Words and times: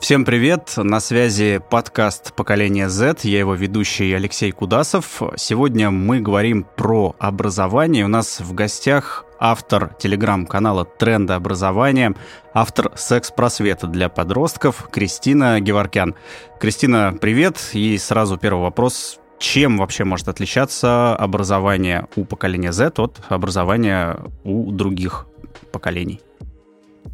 Всем 0.00 0.24
привет! 0.26 0.74
На 0.76 1.00
связи 1.00 1.62
подкаст 1.70 2.34
«Поколение 2.34 2.90
Z». 2.90 3.20
Я 3.22 3.38
его 3.38 3.54
ведущий 3.54 4.12
Алексей 4.12 4.52
Кудасов. 4.52 5.22
Сегодня 5.36 5.90
мы 5.90 6.20
говорим 6.20 6.66
про 6.76 7.16
образование. 7.18 8.04
У 8.04 8.08
нас 8.08 8.40
в 8.40 8.52
гостях 8.52 9.24
автор 9.38 9.94
телеграм-канала 9.98 10.84
«Тренды 10.84 11.32
образования», 11.32 12.14
автор 12.52 12.92
«Секс-просвета 12.96 13.86
для 13.86 14.10
подростков» 14.10 14.88
Кристина 14.90 15.58
Геворкян. 15.60 16.14
Кристина, 16.60 17.16
привет! 17.18 17.70
И 17.72 17.96
сразу 17.96 18.36
первый 18.36 18.62
вопрос. 18.62 19.18
Чем 19.38 19.78
вообще 19.78 20.04
может 20.04 20.28
отличаться 20.28 21.16
образование 21.16 22.08
у 22.16 22.24
поколения 22.24 22.72
Z 22.72 22.92
от 22.98 23.20
образования 23.28 24.18
у 24.44 24.70
других 24.70 25.26
поколений? 25.72 26.20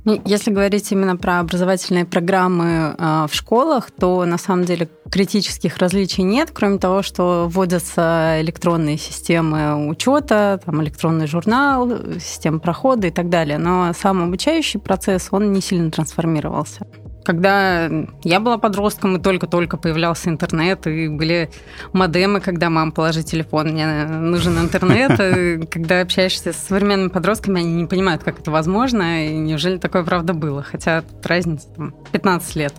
Ну, 0.04 0.20
если 0.24 0.50
говорить 0.50 0.90
именно 0.92 1.16
про 1.16 1.40
образовательные 1.40 2.06
программы 2.06 2.94
э, 2.96 3.26
в 3.30 3.34
школах, 3.34 3.90
то 3.90 4.24
на 4.24 4.38
самом 4.38 4.64
деле 4.64 4.88
критических 5.10 5.76
различий 5.76 6.22
нет, 6.22 6.50
кроме 6.52 6.78
того, 6.78 7.02
что 7.02 7.48
вводятся 7.50 8.38
электронные 8.40 8.96
системы 8.96 9.88
учета, 9.88 10.60
там 10.64 10.82
электронный 10.82 11.26
журнал, 11.26 11.90
система 12.18 12.60
прохода 12.60 13.08
и 13.08 13.10
так 13.10 13.28
далее. 13.28 13.58
Но 13.58 13.92
сам 13.92 14.22
обучающий 14.22 14.80
процесс, 14.80 15.28
он 15.32 15.52
не 15.52 15.60
сильно 15.60 15.90
трансформировался. 15.90 16.86
Когда 17.24 17.90
я 18.24 18.40
была 18.40 18.56
подростком, 18.58 19.16
и 19.16 19.20
только-только 19.20 19.76
появлялся 19.76 20.30
интернет, 20.30 20.86
и 20.86 21.08
были 21.08 21.50
модемы, 21.92 22.40
когда 22.40 22.70
мама 22.70 22.92
положи 22.92 23.22
телефон, 23.22 23.68
мне 23.68 24.04
нужен 24.04 24.58
интернет. 24.58 25.10
когда 25.70 26.00
общаешься 26.00 26.52
с 26.52 26.56
современными 26.56 27.08
подростками, 27.08 27.60
они 27.60 27.74
не 27.74 27.86
понимают, 27.86 28.22
как 28.22 28.40
это 28.40 28.50
возможно, 28.50 29.26
и 29.26 29.36
неужели 29.36 29.76
такое 29.76 30.02
правда 30.02 30.32
было, 30.32 30.62
хотя 30.62 31.04
разница 31.22 31.68
там, 31.76 31.94
15 32.12 32.56
лет. 32.56 32.74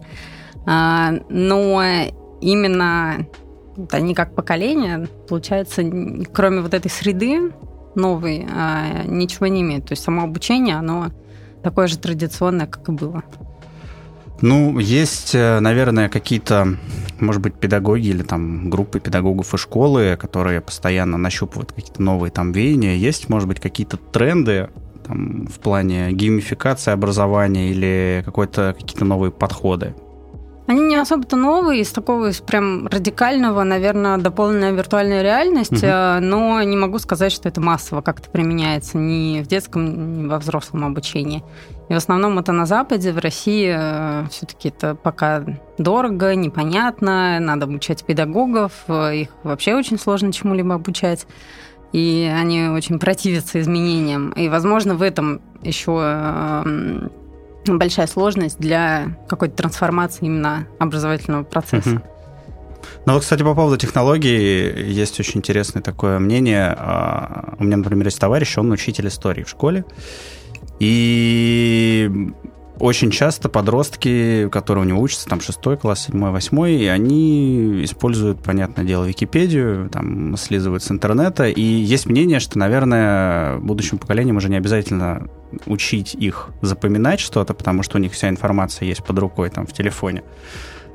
А, 0.66 1.14
но 1.30 1.84
именно 2.42 3.26
они 3.92 4.14
как 4.16 4.36
поколение, 4.36 5.08
получается, 5.28 5.84
кроме 6.34 6.62
вот 6.62 6.74
этой 6.74 6.90
среды 6.90 7.52
новой, 7.96 8.48
а, 8.50 9.04
ничего 9.06 9.48
не 9.48 9.62
имеют. 9.62 9.86
То 9.86 9.94
есть 9.94 10.04
само 10.04 10.24
обучение, 10.24 10.76
оно 10.76 11.08
такое 11.64 11.88
же 11.88 11.98
традиционное, 11.98 12.68
как 12.68 12.88
и 12.90 12.92
было. 12.92 13.24
Ну, 14.42 14.80
есть, 14.80 15.36
э, 15.36 15.60
наверное, 15.60 16.10
какие-то, 16.10 16.76
может 17.20 17.42
быть, 17.42 17.54
педагоги 17.54 18.08
или 18.08 18.24
там 18.24 18.70
группы 18.70 19.00
педагогов 19.00 19.54
и 19.54 19.58
школы, 19.58 20.18
которые 20.20 20.62
постоянно 20.62 21.18
нащупывают 21.18 21.72
какие-то 21.72 22.02
новые 22.02 22.32
там 22.32 22.52
веяния. 22.52 22.96
Есть, 22.96 23.30
может 23.30 23.48
быть, 23.48 23.60
какие-то 23.60 23.98
тренды 23.98 24.70
там, 25.06 25.46
в 25.46 25.60
плане 25.60 26.12
геймификации 26.12 26.92
образования 26.92 27.70
или 27.70 28.24
какие-то 28.26 29.06
новые 29.06 29.32
подходы? 29.32 29.94
Они 30.72 30.84
не 30.84 30.96
особо-то 30.96 31.36
новые, 31.36 31.82
из 31.82 31.90
такого 31.90 32.28
из 32.30 32.40
прям 32.40 32.88
радикального, 32.88 33.62
наверное, 33.64 34.18
дополненная 34.18 34.72
виртуальная 34.72 35.22
реальность, 35.22 35.84
угу. 35.84 35.86
но 36.22 36.64
не 36.64 36.78
могу 36.78 36.98
сказать, 36.98 37.34
что 37.34 37.50
это 37.50 37.60
массово 37.60 38.00
как-то 38.00 38.30
применяется 38.30 38.98
ни 38.98 39.42
в 39.42 39.48
детском, 39.48 40.24
ни 40.24 40.28
во 40.28 40.40
взрослом 40.40 40.86
обучении. 40.86 41.44
И 41.90 41.94
в 41.94 41.98
основном 41.98 42.40
это 42.40 42.54
на 42.54 42.66
Западе, 42.66 43.12
в 43.12 43.18
России 43.18 43.70
э, 43.78 44.26
все-таки 44.30 44.70
это 44.70 44.96
пока 44.96 45.44
дорого, 45.78 46.36
непонятно, 46.36 47.42
надо 47.42 47.66
обучать 47.66 48.06
педагогов, 48.06 48.72
э, 48.88 49.16
их 49.24 49.30
вообще 49.44 49.76
очень 49.76 50.00
сложно 50.00 50.32
чему-либо 50.32 50.76
обучать 50.76 51.28
и 51.92 52.32
они 52.34 52.70
очень 52.70 52.98
противятся 52.98 53.60
изменениям. 53.60 54.32
И, 54.32 54.48
возможно, 54.48 54.96
в 54.96 55.02
этом 55.02 55.42
еще 55.62 56.64
большая 57.66 58.08
сложность 58.08 58.60
для 58.60 59.18
какой-то 59.28 59.56
трансформации 59.56 60.26
именно 60.26 60.68
образовательного 60.80 61.44
процесса. 61.44 62.02
Ну 63.06 63.14
вот, 63.14 63.22
кстати, 63.22 63.44
по 63.44 63.56
поводу 63.56 63.78
технологий 63.78 64.92
есть 64.92 65.20
очень 65.20 65.40
интересное 65.40 65.82
такое 65.82 66.20
мнение. 66.20 66.76
А, 66.78 67.56
у 67.60 67.64
меня, 67.64 67.78
например, 67.78 68.06
есть 68.06 68.20
товарищ, 68.20 68.58
он 68.58 68.72
учитель 68.72 69.08
истории 69.08 69.44
в 69.44 69.50
школе. 69.50 69.86
И 70.80 72.10
очень 72.82 73.12
часто 73.12 73.48
подростки, 73.48 74.50
которые 74.52 74.84
у 74.84 74.88
него 74.88 75.00
учатся, 75.02 75.28
там, 75.28 75.40
шестой 75.40 75.78
класс, 75.78 76.06
седьмой, 76.06 76.32
восьмой, 76.32 76.92
они 76.92 77.84
используют, 77.84 78.42
понятное 78.42 78.84
дело, 78.84 79.06
Википедию, 79.06 79.90
там, 79.90 80.36
слизывают 80.36 80.84
с 80.84 80.92
интернета, 80.92 81.48
и 81.48 81.62
есть 81.62 82.08
мнение, 82.08 82.40
что, 82.40 82.58
наверное, 82.58 83.58
будущим 83.60 84.00
поколениям 84.00 84.38
уже 84.38 84.50
не 84.50 84.58
обязательно 84.58 85.28
учить 85.68 86.16
их 86.16 86.50
запоминать 86.62 87.20
что-то, 87.20 87.54
потому 87.54 87.84
что 87.84 87.98
у 87.98 88.02
них 88.02 88.14
вся 88.14 88.30
информация 88.30 88.88
есть 88.88 89.04
под 89.04 89.20
рукой, 89.20 89.50
там, 89.50 89.68
в 89.68 89.74
телефоне. 89.74 90.24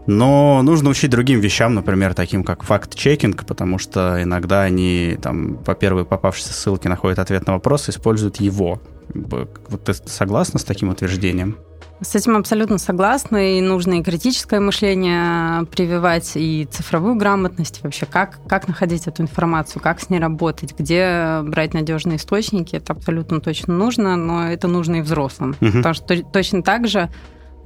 Но 0.06 0.62
нужно 0.62 0.90
учить 0.90 1.10
другим 1.10 1.40
вещам, 1.40 1.74
например, 1.74 2.14
таким 2.14 2.44
как 2.44 2.62
факт-чекинг, 2.62 3.44
потому 3.44 3.78
что 3.78 4.22
иногда 4.22 4.62
они 4.62 5.18
там 5.20 5.56
по 5.56 5.74
первой 5.74 6.04
попавшейся 6.04 6.52
ссылке 6.52 6.88
находят 6.88 7.18
ответ 7.18 7.46
на 7.46 7.54
вопрос 7.54 7.88
и 7.88 7.90
используют 7.90 8.36
его. 8.36 8.80
Вот 9.12 9.84
ты 9.84 9.94
согласна 9.94 10.58
с 10.58 10.64
таким 10.64 10.90
утверждением? 10.90 11.56
С 12.00 12.14
этим 12.14 12.36
абсолютно 12.36 12.78
согласна, 12.78 13.56
и 13.56 13.60
нужно 13.60 13.94
и 13.94 14.02
критическое 14.02 14.60
мышление 14.60 15.64
прививать, 15.66 16.32
и 16.34 16.68
цифровую 16.70 17.14
грамотность, 17.14 17.82
вообще 17.82 18.04
как, 18.04 18.38
как 18.46 18.68
находить 18.68 19.06
эту 19.06 19.22
информацию, 19.22 19.80
как 19.82 20.00
с 20.00 20.10
ней 20.10 20.18
работать, 20.18 20.74
где 20.78 21.40
брать 21.42 21.72
надежные 21.72 22.16
источники, 22.16 22.76
это 22.76 22.92
абсолютно 22.92 23.40
точно 23.40 23.74
нужно, 23.74 24.16
но 24.16 24.46
это 24.48 24.68
нужно 24.68 24.96
и 24.96 25.00
взрослым, 25.00 25.56
угу. 25.60 25.72
потому 25.72 25.94
что 25.94 26.22
точно 26.22 26.62
так 26.62 26.86
же 26.86 27.08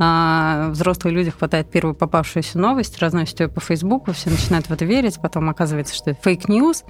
а 0.02 0.70
взрослые 0.70 1.14
люди 1.14 1.30
хватает 1.30 1.70
первую 1.70 1.94
попавшуюся 1.94 2.58
новость, 2.58 2.98
разносят 3.00 3.40
ее 3.40 3.48
по 3.48 3.60
Фейсбуку, 3.60 4.12
все 4.12 4.30
начинают 4.30 4.66
в 4.66 4.72
это 4.72 4.86
верить, 4.86 5.20
потом 5.20 5.50
оказывается, 5.50 5.94
что 5.94 6.12
это 6.12 6.20
fake 6.22 6.50
news, 6.50 6.84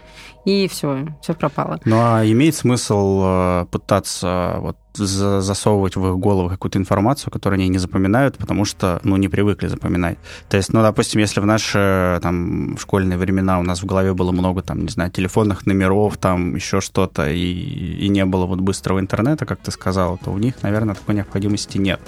и 0.44 0.68
все, 0.68 1.08
все 1.20 1.34
пропало. 1.34 1.80
Ну 1.84 1.96
а 1.98 2.24
имеет 2.24 2.54
смысл 2.54 3.20
э, 3.24 3.66
пытаться 3.68 4.58
вот 4.60 4.76
засовывать 4.94 5.96
в 5.96 6.06
их 6.06 6.18
голову 6.18 6.48
какую-то 6.48 6.78
информацию, 6.78 7.30
которую 7.30 7.58
они 7.58 7.68
не 7.68 7.78
запоминают, 7.78 8.36
потому 8.38 8.64
что, 8.64 9.00
ну, 9.04 9.16
не 9.16 9.28
привыкли 9.28 9.68
запоминать. 9.68 10.18
То 10.48 10.56
есть, 10.56 10.72
ну, 10.72 10.82
допустим, 10.82 11.20
если 11.20 11.40
в 11.40 11.46
наши, 11.46 12.18
там, 12.22 12.76
в 12.76 12.80
школьные 12.80 13.18
времена 13.18 13.58
у 13.60 13.62
нас 13.62 13.82
в 13.82 13.86
голове 13.86 14.14
было 14.14 14.32
много, 14.32 14.62
там, 14.62 14.82
не 14.82 14.88
знаю, 14.88 15.10
телефонных 15.10 15.66
номеров, 15.66 16.16
там, 16.16 16.54
еще 16.54 16.80
что-то, 16.80 17.30
и, 17.30 17.36
и 17.36 18.08
не 18.08 18.24
было 18.24 18.46
вот 18.46 18.60
быстрого 18.60 19.00
интернета, 19.00 19.46
как 19.46 19.60
ты 19.60 19.70
сказал, 19.70 20.18
то 20.18 20.30
у 20.30 20.38
них, 20.38 20.54
наверное, 20.62 20.94
такой 20.94 21.14
необходимости 21.14 21.78
нет. 21.78 22.00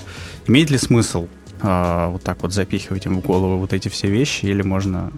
Имеет 0.46 0.70
ли 0.70 0.78
смысл 0.78 1.28
э, 1.62 2.08
вот 2.10 2.22
так 2.22 2.42
вот 2.42 2.52
запихивать 2.52 3.06
им 3.06 3.20
в 3.20 3.26
голову 3.26 3.58
вот 3.58 3.72
эти 3.72 3.88
все 3.88 4.08
вещи, 4.08 4.46
или 4.46 4.62
можно 4.62 5.12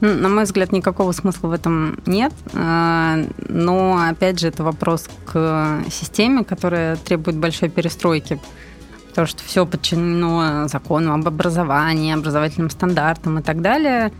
на 0.00 0.28
мой 0.28 0.44
взгляд, 0.44 0.72
никакого 0.72 1.12
смысла 1.12 1.48
в 1.48 1.52
этом 1.52 1.98
нет. 2.06 2.32
А, 2.54 3.18
но, 3.48 4.08
опять 4.10 4.40
же, 4.40 4.48
это 4.48 4.64
вопрос 4.64 5.06
к 5.24 5.82
системе, 5.90 6.44
которая 6.44 6.96
требует 6.96 7.36
большой 7.36 7.68
перестройки. 7.68 8.40
Потому 9.08 9.26
что 9.28 9.44
все 9.44 9.64
подчинено 9.64 10.66
закону 10.66 11.14
об 11.14 11.26
образовании, 11.26 12.12
образовательным 12.12 12.70
стандартам 12.70 13.38
и 13.38 13.42
так 13.42 13.62
далее. 13.62 14.12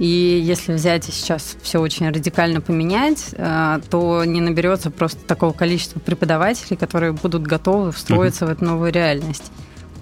И 0.00 0.06
если 0.06 0.72
взять 0.72 1.08
и 1.08 1.12
сейчас 1.12 1.56
все 1.62 1.78
очень 1.78 2.08
радикально 2.08 2.60
поменять, 2.60 3.34
а, 3.36 3.80
то 3.90 4.24
не 4.24 4.40
наберется 4.40 4.90
просто 4.90 5.22
такого 5.24 5.52
количества 5.52 6.00
преподавателей, 6.00 6.76
которые 6.76 7.12
будут 7.12 7.42
готовы 7.42 7.92
встроиться 7.92 8.44
mm-hmm. 8.44 8.48
в 8.48 8.52
эту 8.52 8.64
новую 8.64 8.92
реальность. 8.92 9.52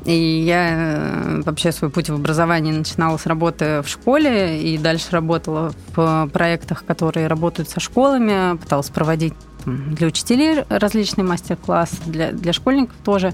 И 0.04 0.42
я 0.46 0.68
э, 0.70 1.42
вообще 1.44 1.72
свой 1.72 1.90
путь 1.90 2.08
в 2.08 2.14
образовании 2.14 2.72
начинала 2.72 3.16
с 3.16 3.26
работы 3.26 3.82
в 3.82 3.88
школе 3.88 4.62
и 4.62 4.78
дальше 4.78 5.08
работала 5.10 5.72
в 5.94 6.28
проектах, 6.32 6.84
которые 6.84 7.26
работают 7.26 7.68
со 7.68 7.80
школами, 7.80 8.56
пыталась 8.56 8.90
проводить 8.90 9.34
для 9.66 10.06
учителей 10.06 10.64
различные 10.68 11.24
мастер-классы, 11.24 11.96
для, 12.06 12.32
для 12.32 12.52
школьников 12.52 12.96
тоже. 13.04 13.32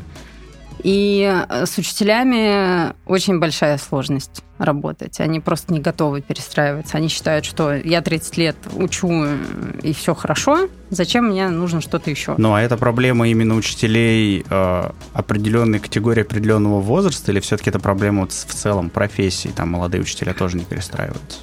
И 0.83 1.23
э, 1.49 1.67
с 1.67 1.79
учителями 1.79 2.95
очень 3.07 3.39
большая 3.39 3.79
сложность 3.79 4.43
работать. 4.59 5.21
Они 5.21 5.41
просто 5.41 5.73
не 5.73 5.81
готовы 5.81 6.21
перестраиваться. 6.21 6.97
Они 6.97 7.09
считают, 7.09 7.45
что 7.45 7.75
я 7.75 8.03
30 8.03 8.37
лет 8.37 8.57
учу 8.75 9.27
и 9.83 9.93
все 9.93 10.15
хорошо, 10.15 10.69
зачем 10.91 11.27
мне 11.27 11.49
нужно 11.49 11.81
что-то 11.81 12.11
еще? 12.11 12.35
Ну, 12.39 12.55
а 12.55 12.63
это 12.63 12.77
проблема 12.77 13.29
именно 13.29 13.55
учителей 13.55 14.45
э, 14.49 14.91
определенной 15.13 15.81
категории 15.81 16.23
определенного 16.23 16.81
возраста, 16.81 17.33
или 17.33 17.41
все-таки 17.41 17.71
это 17.71 17.81
проблема 17.81 18.23
вот 18.23 18.33
в 18.33 18.55
целом 18.55 18.91
профессии? 18.91 19.49
Там 19.49 19.71
молодые 19.71 20.03
учителя 20.03 20.35
тоже 20.35 20.57
не 20.57 20.65
перестраиваются? 20.65 21.39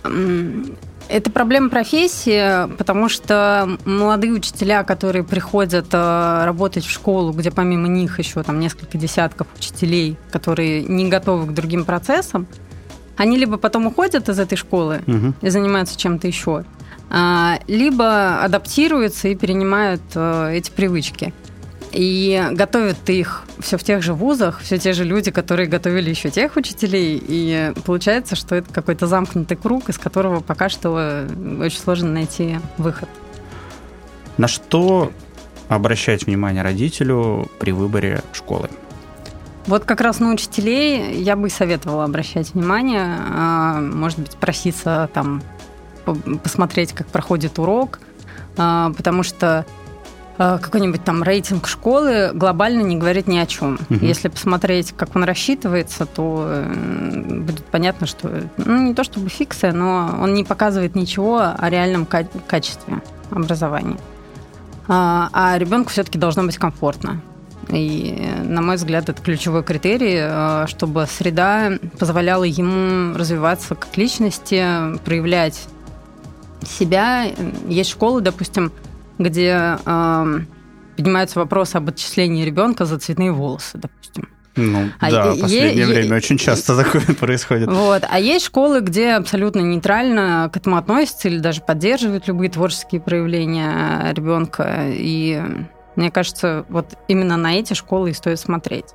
Это 1.11 1.29
проблема 1.29 1.69
профессии, 1.69 2.73
потому 2.77 3.09
что 3.09 3.77
молодые 3.83 4.31
учителя, 4.31 4.83
которые 4.83 5.25
приходят 5.25 5.87
э, 5.91 6.45
работать 6.45 6.85
в 6.85 6.89
школу, 6.89 7.33
где 7.33 7.51
помимо 7.51 7.89
них 7.89 8.17
еще 8.17 8.41
там 8.43 8.61
несколько 8.61 8.97
десятков 8.97 9.47
учителей, 9.57 10.15
которые 10.31 10.83
не 10.83 11.09
готовы 11.09 11.47
к 11.47 11.53
другим 11.53 11.83
процессам, 11.83 12.47
они 13.17 13.37
либо 13.37 13.57
потом 13.57 13.87
уходят 13.87 14.29
из 14.29 14.39
этой 14.39 14.55
школы 14.55 15.01
угу. 15.05 15.33
и 15.41 15.49
занимаются 15.49 15.97
чем-то 15.97 16.27
еще, 16.27 16.63
а, 17.09 17.59
либо 17.67 18.41
адаптируются 18.41 19.27
и 19.27 19.35
перенимают 19.35 20.01
э, 20.15 20.53
эти 20.55 20.71
привычки. 20.71 21.33
И 21.91 22.41
готовят 22.51 23.09
их 23.09 23.43
все 23.59 23.77
в 23.77 23.83
тех 23.83 24.01
же 24.01 24.13
вузах, 24.13 24.59
все 24.61 24.77
те 24.77 24.93
же 24.93 25.03
люди, 25.03 25.29
которые 25.29 25.67
готовили 25.67 26.09
еще 26.09 26.29
тех 26.29 26.55
учителей. 26.55 27.21
И 27.27 27.73
получается, 27.85 28.35
что 28.35 28.55
это 28.55 28.71
какой-то 28.73 29.07
замкнутый 29.07 29.57
круг, 29.57 29.89
из 29.89 29.97
которого 29.97 30.39
пока 30.39 30.69
что 30.69 31.25
очень 31.59 31.79
сложно 31.79 32.09
найти 32.09 32.59
выход. 32.77 33.09
На 34.37 34.47
что 34.47 35.11
обращать 35.67 36.25
внимание 36.25 36.63
родителю 36.63 37.49
при 37.59 37.71
выборе 37.71 38.21
школы? 38.33 38.69
Вот 39.67 39.85
как 39.85 40.01
раз 40.01 40.19
на 40.19 40.31
учителей 40.31 41.21
я 41.21 41.35
бы 41.35 41.49
советовала 41.49 42.05
обращать 42.05 42.53
внимание, 42.53 43.17
а, 43.19 43.79
может 43.79 44.19
быть, 44.19 44.35
проситься 44.37 45.09
там 45.13 45.43
посмотреть, 46.43 46.93
как 46.93 47.07
проходит 47.07 47.59
урок, 47.59 47.99
а, 48.57 48.91
потому 48.97 49.23
что 49.23 49.65
какой-нибудь 50.61 51.03
там 51.03 51.23
рейтинг 51.23 51.67
школы 51.67 52.31
глобально 52.33 52.81
не 52.81 52.97
говорит 52.97 53.27
ни 53.27 53.37
о 53.37 53.45
чем. 53.45 53.79
Угу. 53.89 54.05
Если 54.05 54.27
посмотреть, 54.27 54.93
как 54.95 55.15
он 55.15 55.23
рассчитывается, 55.23 56.05
то 56.05 56.45
э, 56.47 57.41
будет 57.41 57.65
понятно, 57.65 58.07
что 58.07 58.43
ну, 58.57 58.81
не 58.81 58.93
то 58.93 59.03
чтобы 59.03 59.29
фикция, 59.29 59.73
но 59.73 60.17
он 60.21 60.33
не 60.33 60.43
показывает 60.43 60.95
ничего 60.95 61.39
о 61.57 61.69
реальном 61.69 62.05
качестве 62.05 63.01
образования. 63.29 63.97
А 64.87 65.55
ребенку 65.57 65.89
все-таки 65.89 66.17
должно 66.17 66.43
быть 66.43 66.57
комфортно. 66.57 67.21
И, 67.69 68.27
на 68.43 68.61
мой 68.61 68.75
взгляд, 68.75 69.07
это 69.07 69.21
ключевой 69.21 69.63
критерий, 69.63 70.17
э, 70.19 70.65
чтобы 70.67 71.05
среда 71.05 71.71
позволяла 71.99 72.43
ему 72.43 73.15
развиваться 73.17 73.75
как 73.75 73.95
личности, 73.97 74.65
проявлять 75.05 75.67
себя. 76.65 77.27
Есть 77.67 77.91
школы, 77.91 78.21
допустим, 78.21 78.71
где 79.23 79.77
э, 79.85 80.39
поднимаются 80.95 81.39
вопросы 81.39 81.77
об 81.77 81.89
отчислении 81.89 82.45
ребенка 82.45 82.85
за 82.85 82.99
цветные 82.99 83.31
волосы, 83.31 83.77
допустим. 83.77 84.29
Ну, 84.55 84.89
а 84.99 85.11
да, 85.11 85.31
в 85.31 85.39
последнее 85.39 85.87
е- 85.87 85.93
время 85.93 86.17
очень 86.17 86.37
часто 86.37 86.75
такое 86.75 87.01
происходит. 87.19 87.69
Вот. 87.69 88.03
А 88.09 88.19
есть 88.19 88.45
школы, 88.45 88.81
где 88.81 89.11
абсолютно 89.11 89.61
нейтрально 89.61 90.49
к 90.51 90.57
этому 90.57 90.75
относятся 90.75 91.29
или 91.29 91.39
даже 91.39 91.61
поддерживают 91.61 92.27
любые 92.27 92.49
творческие 92.49 92.99
проявления 92.99 94.11
ребенка. 94.13 94.87
И 94.89 95.41
мне 95.95 96.11
кажется, 96.11 96.65
вот 96.69 96.97
именно 97.07 97.37
на 97.37 97.55
эти 97.55 97.73
школы 97.73 98.09
и 98.09 98.13
стоит 98.13 98.39
смотреть. 98.39 98.87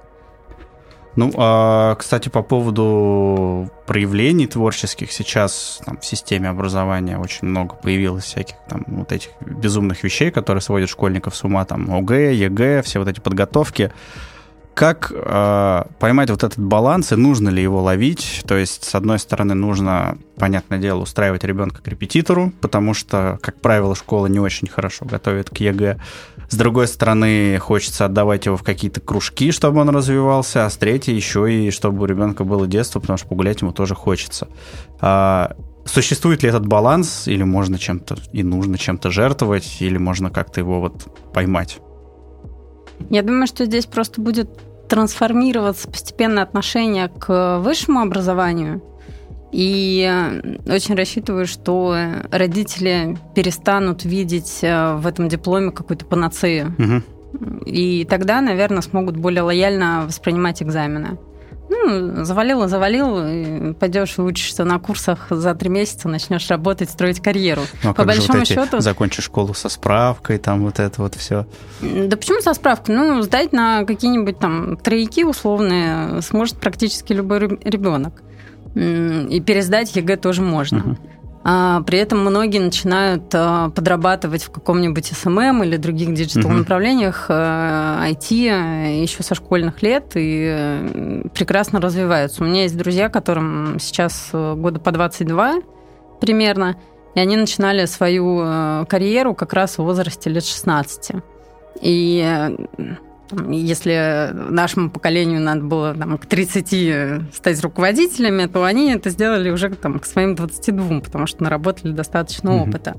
Ну, 1.17 1.33
а, 1.37 1.95
кстати, 1.95 2.29
по 2.29 2.43
поводу 2.43 3.71
проявлений 3.87 4.47
творческих 4.47 5.11
сейчас 5.13 5.81
там, 5.85 5.99
в 5.99 6.05
системе 6.05 6.51
образования 6.51 7.19
очень 7.19 7.49
много 7.49 7.75
появилось 7.75 8.25
всяких 8.25 8.57
там 8.69 8.85
вот 8.87 9.13
этих 9.13 9.31
безумных 9.41 10.05
вещей, 10.05 10.31
которые 10.31 10.61
сводят 10.61 10.91
школьников 10.91 11.35
с 11.35 11.43
ума, 11.43 11.65
там 11.65 11.91
ОГЭ, 11.91 12.35
ЕГЭ, 12.35 12.83
все 12.83 12.99
вот 12.99 13.09
эти 13.09 13.21
подготовки. 13.21 13.93
Как 14.77 15.11
э, 15.11 15.83
поймать 15.99 16.29
вот 16.29 16.45
этот 16.45 16.59
баланс 16.59 17.11
и 17.11 17.17
нужно 17.17 17.49
ли 17.49 17.63
его 17.63 17.83
ловить? 17.83 18.43
То 18.47 18.59
есть, 18.59 18.85
с 18.85 18.95
одной 18.95 19.19
стороны, 19.19 19.55
нужно, 19.55 20.19
понятное 20.37 20.79
дело, 20.79 21.01
устраивать 21.01 21.45
ребенка 21.45 21.81
к 21.81 21.89
репетитору, 21.89 22.53
потому 22.61 22.93
что, 22.93 23.39
как 23.41 23.59
правило, 23.63 23.97
школа 23.97 24.27
не 24.27 24.39
очень 24.39 24.69
хорошо 24.69 25.07
готовит 25.07 25.49
к 25.49 25.57
ЕГЭ. 25.57 25.99
С 26.51 26.57
другой 26.57 26.89
стороны, 26.89 27.57
хочется 27.59 28.05
отдавать 28.05 28.45
его 28.45 28.59
в 28.59 28.63
какие-то 28.63 29.01
кружки, 29.01 29.51
чтобы 29.51 29.81
он 29.81 29.89
развивался, 29.89 30.67
а 30.67 30.71
с 30.71 30.77
третьей 30.77 31.15
еще 31.15 31.51
и 31.51 31.71
чтобы 31.71 32.03
у 32.03 32.05
ребенка 32.05 32.45
было 32.45 32.67
детство, 32.67 33.01
потому 33.01 33.17
что 33.17 33.29
погулять 33.29 33.63
ему 33.63 33.73
тоже 33.73 33.95
хочется. 33.95 34.47
А, 35.01 35.57
существует 35.87 36.43
ли 36.43 36.51
этот 36.51 36.67
баланс, 36.67 37.27
или 37.29 37.45
можно 37.45 37.79
чем-то 37.79 38.19
и 38.31 38.43
нужно 38.43 38.77
чем-то 38.77 39.11
жертвовать, 39.11 39.79
или 39.81 39.97
можно 39.97 40.29
как-то 40.29 40.61
его 40.61 40.83
вот 40.83 41.07
поймать? 41.33 41.81
Я 43.11 43.23
думаю, 43.23 43.47
что 43.47 43.65
здесь 43.65 43.87
просто 43.87 44.21
будет 44.21 44.49
трансформироваться 44.89 45.89
постепенно 45.89 46.43
отношение 46.43 47.09
к 47.09 47.59
высшему 47.59 48.01
образованию. 48.01 48.83
И 49.53 50.11
очень 50.69 50.97
рассчитываю, 50.97 51.47
что 51.47 51.97
родители 52.31 53.17
перестанут 53.35 54.05
видеть 54.05 54.59
э, 54.63 54.97
в 54.97 55.07
этом 55.07 55.29
дипломе 55.29 55.71
какую-то 55.71 56.05
панацею. 56.05 56.75
Угу. 56.79 57.65
И 57.65 58.05
тогда, 58.05 58.41
наверное, 58.41 58.83
смогут 58.83 59.17
более 59.17 59.43
лояльно 59.43 60.05
воспринимать 60.07 60.63
экзамены. 60.63 61.19
Ну, 61.69 62.25
завалил, 62.25 62.67
завалил, 62.69 63.75
пойдешь 63.75 64.19
учишься 64.19 64.65
на 64.65 64.79
курсах 64.79 65.27
за 65.31 65.55
три 65.55 65.69
месяца, 65.69 66.09
начнешь 66.09 66.49
работать, 66.49 66.91
строить 66.91 67.21
карьеру. 67.21 67.63
Ну, 67.83 67.91
а 67.91 67.95
По 67.95 68.05
большому 68.05 68.39
вот 68.41 68.49
счету. 68.49 68.81
Закончишь 68.81 69.25
школу 69.25 69.55
со 69.55 69.69
справкой, 69.69 70.39
там 70.39 70.65
вот 70.65 70.79
это 70.79 71.03
вот 71.03 71.15
все. 71.15 71.47
Да 71.81 72.17
почему 72.17 72.41
со 72.41 72.55
справкой? 72.55 72.95
Ну, 72.95 73.23
сдать 73.23 73.53
на 73.53 73.85
какие-нибудь 73.85 74.39
там 74.39 74.77
тройки 74.77 75.25
условные 75.25 76.23
сможет 76.23 76.59
практически 76.59 77.13
любой 77.13 77.41
ребенок. 77.41 78.23
И 78.75 79.43
пересдать 79.45 79.97
ЕГЭ 79.97 80.19
тоже 80.19 80.43
можно. 80.43 80.79
Угу. 80.79 80.97
А, 81.49 81.81
при 81.83 82.01
этом 82.01 82.23
многие 82.23 82.59
начинают 82.59 83.33
а, 83.33 83.71
подрабатывать 83.71 84.43
в 84.43 84.51
каком-нибудь 84.51 85.07
SMM 85.07 85.63
или 85.63 85.77
других 85.77 86.13
digital 86.13 86.51
направлениях 86.51 87.31
IT 87.31 88.49
а, 88.51 88.89
еще 88.89 89.23
со 89.23 89.37
школьных 89.37 89.81
лет 89.81 90.11
и 90.17 91.23
прекрасно 91.35 91.81
развиваются. 91.81 92.43
У 92.43 92.47
меня 92.49 92.63
есть 92.63 92.77
друзья, 92.77 93.09
которым 93.09 93.79
сейчас 93.79 94.31
э, 94.33 94.55
года 94.57 94.81
по 94.81 94.91
22 94.91 95.61
примерно, 96.21 96.75
и 97.15 97.21
они 97.21 97.37
начинали 97.37 97.85
свою 97.87 98.41
э, 98.43 98.85
карьеру 98.89 99.37
как 99.37 99.53
раз 99.53 99.79
в 99.79 99.85
возрасте 99.85 100.29
лет 100.31 100.45
16. 100.45 101.13
И 101.81 102.57
если 103.49 104.31
нашему 104.33 104.91
поколению 104.91 105.41
надо 105.41 105.63
было 105.63 105.95
там, 105.95 106.19
к 106.19 106.27
30 106.27 107.35
стать 107.35 107.61
руководителями, 107.63 108.47
то 108.47 108.65
они 108.65 108.93
это 108.93 109.11
сделали 109.11 109.51
уже 109.51 109.71
там, 109.71 109.99
к 109.99 110.07
своим 110.07 110.35
22, 110.35 111.01
потому 111.01 111.27
что 111.27 111.43
наработали 111.43 111.93
достаточно 111.93 112.51
mm-hmm. 112.51 112.69
опыта. 112.69 112.97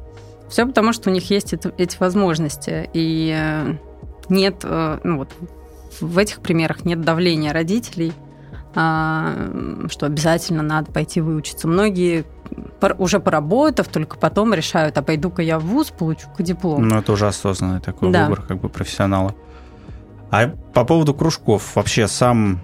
Все 0.49 0.65
потому, 0.65 0.93
что 0.93 1.09
у 1.09 1.13
них 1.13 1.29
есть 1.29 1.53
это, 1.53 1.73
эти 1.77 1.97
возможности. 1.99 2.89
И 2.93 3.35
э, 3.37 3.75
нет, 4.29 4.61
э, 4.63 4.99
ну 5.03 5.17
вот 5.17 5.29
в 5.99 6.17
этих 6.17 6.41
примерах 6.41 6.85
нет 6.85 7.01
давления 7.01 7.53
родителей, 7.53 8.13
а, 8.75 9.33
что 9.89 10.05
обязательно 10.05 10.61
надо 10.61 10.91
пойти 10.91 11.19
выучиться. 11.19 11.67
Многие 11.67 12.25
уже 12.99 13.19
поработав, 13.19 13.87
только 13.87 14.17
потом 14.17 14.53
решают, 14.53 14.97
а 14.97 15.01
пойду-ка 15.01 15.41
я 15.41 15.57
в 15.59 15.63
ВУЗ, 15.63 15.91
получу-ка 15.97 16.43
диплом. 16.43 16.87
Ну, 16.87 16.97
это 16.97 17.11
уже 17.11 17.27
осознанный 17.27 17.81
такой 17.81 18.11
да. 18.11 18.25
выбор 18.25 18.43
как 18.43 18.61
бы 18.61 18.69
профессионала. 18.69 19.33
А 20.31 20.47
по 20.73 20.83
поводу 20.83 21.13
кружков, 21.13 21.75
вообще 21.75 22.07
сам, 22.07 22.59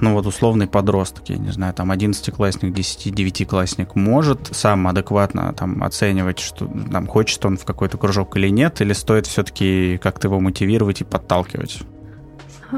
ну 0.00 0.14
вот 0.14 0.26
условный 0.26 0.66
подросток, 0.66 1.28
я 1.28 1.36
не 1.36 1.50
знаю, 1.50 1.72
там 1.74 1.92
11-классник, 1.92 2.74
10-9-классник 2.74 3.94
может 3.94 4.48
сам 4.52 4.86
адекватно 4.88 5.54
там 5.56 5.82
оценивать, 5.84 6.40
что 6.40 6.68
там 6.90 7.06
хочет 7.06 7.44
он 7.44 7.56
в 7.56 7.64
какой-то 7.64 7.98
кружок 7.98 8.36
или 8.36 8.48
нет, 8.48 8.80
или 8.80 8.92
стоит 8.92 9.26
все-таки 9.26 9.98
как-то 10.02 10.28
его 10.28 10.40
мотивировать 10.40 11.02
и 11.02 11.04
подталкивать? 11.04 11.82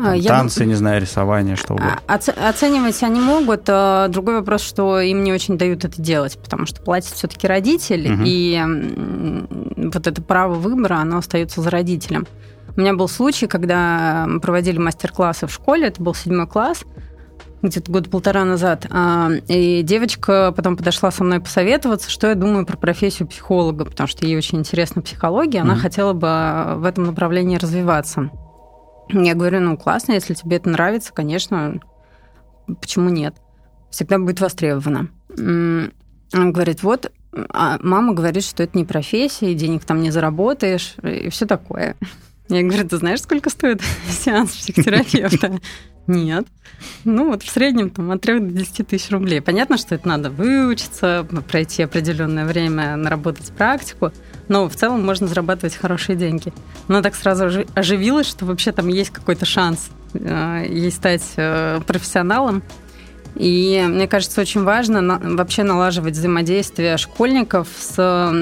А, 0.04 0.14
я 0.14 0.28
Танцы, 0.28 0.66
не 0.66 0.74
знаю, 0.74 1.00
рисование, 1.00 1.56
что 1.56 1.74
угодно. 1.74 2.00
Оце- 2.06 2.32
оценивать 2.32 3.02
они 3.02 3.20
могут. 3.20 3.62
А 3.68 4.08
другой 4.08 4.36
вопрос, 4.36 4.62
что 4.62 5.00
им 5.00 5.22
не 5.24 5.32
очень 5.32 5.56
дают 5.56 5.84
это 5.84 6.00
делать, 6.00 6.38
потому 6.42 6.66
что 6.66 6.82
платит 6.82 7.12
все-таки 7.12 7.46
родитель, 7.46 8.12
угу. 8.12 8.22
и 8.26 8.60
вот 9.76 10.06
это 10.06 10.20
право 10.22 10.54
выбора, 10.54 10.96
оно 10.96 11.18
остается 11.18 11.62
за 11.62 11.70
родителем. 11.70 12.26
У 12.76 12.80
меня 12.80 12.94
был 12.94 13.08
случай, 13.08 13.46
когда 13.46 14.26
мы 14.28 14.38
проводили 14.38 14.78
мастер-классы 14.78 15.46
в 15.46 15.52
школе, 15.52 15.86
это 15.88 16.02
был 16.02 16.14
седьмой 16.14 16.46
класс, 16.46 16.84
где-то 17.62 17.90
года 17.90 18.10
полтора 18.10 18.44
назад. 18.44 18.86
А, 18.90 19.30
и 19.48 19.82
девочка 19.82 20.52
потом 20.54 20.76
подошла 20.76 21.10
со 21.10 21.24
мной 21.24 21.40
посоветоваться, 21.40 22.10
что 22.10 22.28
я 22.28 22.34
думаю 22.34 22.66
про 22.66 22.76
профессию 22.76 23.28
психолога, 23.28 23.86
потому 23.86 24.06
что 24.06 24.26
ей 24.26 24.36
очень 24.36 24.58
интересна 24.58 25.00
психология, 25.00 25.60
она 25.60 25.74
mm-hmm. 25.74 25.78
хотела 25.78 26.12
бы 26.12 26.80
в 26.80 26.84
этом 26.84 27.04
направлении 27.04 27.56
развиваться. 27.56 28.30
Я 29.08 29.34
говорю, 29.34 29.60
ну 29.60 29.78
классно, 29.78 30.12
если 30.12 30.34
тебе 30.34 30.58
это 30.58 30.68
нравится, 30.68 31.12
конечно, 31.14 31.80
почему 32.66 33.08
нет? 33.08 33.36
Всегда 33.90 34.18
будет 34.18 34.40
востребовано. 34.40 35.08
Он 35.38 36.52
говорит, 36.52 36.82
вот, 36.82 37.10
а 37.50 37.78
мама 37.82 38.12
говорит, 38.12 38.44
что 38.44 38.62
это 38.62 38.76
не 38.76 38.84
профессия, 38.84 39.52
и 39.52 39.54
денег 39.54 39.84
там 39.84 40.02
не 40.02 40.10
заработаешь, 40.10 40.96
и 41.02 41.30
все 41.30 41.46
такое. 41.46 41.96
Я 42.48 42.62
говорю, 42.62 42.88
ты 42.88 42.96
знаешь, 42.98 43.22
сколько 43.22 43.50
стоит 43.50 43.82
сеанс 44.08 44.52
психотерапевта? 44.52 45.58
Нет. 46.06 46.46
Ну, 47.04 47.30
вот 47.30 47.42
в 47.42 47.50
среднем 47.50 47.90
там, 47.90 48.10
от 48.12 48.20
3 48.20 48.40
до 48.40 48.52
10 48.52 48.86
тысяч 48.86 49.10
рублей. 49.10 49.40
Понятно, 49.40 49.76
что 49.76 49.94
это 49.94 50.06
надо 50.06 50.30
выучиться, 50.30 51.26
пройти 51.48 51.82
определенное 51.82 52.44
время, 52.44 52.96
наработать 52.96 53.50
практику, 53.52 54.12
но 54.48 54.68
в 54.68 54.76
целом 54.76 55.04
можно 55.04 55.26
зарабатывать 55.26 55.74
хорошие 55.74 56.16
деньги. 56.16 56.52
Но 56.86 57.02
так 57.02 57.16
сразу 57.16 57.64
оживилось, 57.74 58.28
что 58.28 58.44
вообще 58.44 58.70
там 58.72 58.88
есть 58.88 59.10
какой-то 59.10 59.44
шанс 59.46 59.90
э, 60.14 60.66
ей 60.68 60.92
стать 60.92 61.24
э, 61.36 61.80
профессионалом. 61.86 62.62
И 63.36 63.84
мне 63.86 64.08
кажется, 64.08 64.40
очень 64.40 64.62
важно 64.64 65.00
на, 65.00 65.18
вообще 65.18 65.62
налаживать 65.62 66.14
взаимодействие 66.14 66.96
школьников 66.96 67.68
с 67.78 68.32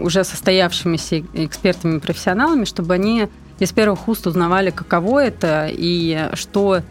уже 0.00 0.22
состоявшимися 0.22 1.20
экспертами-профессионалами, 1.34 2.64
чтобы 2.64 2.94
они 2.94 3.28
из 3.58 3.72
первых 3.72 4.06
уст 4.08 4.26
узнавали, 4.26 4.70
каково 4.70 5.24
это 5.24 5.68
и 5.70 6.28
что 6.34 6.82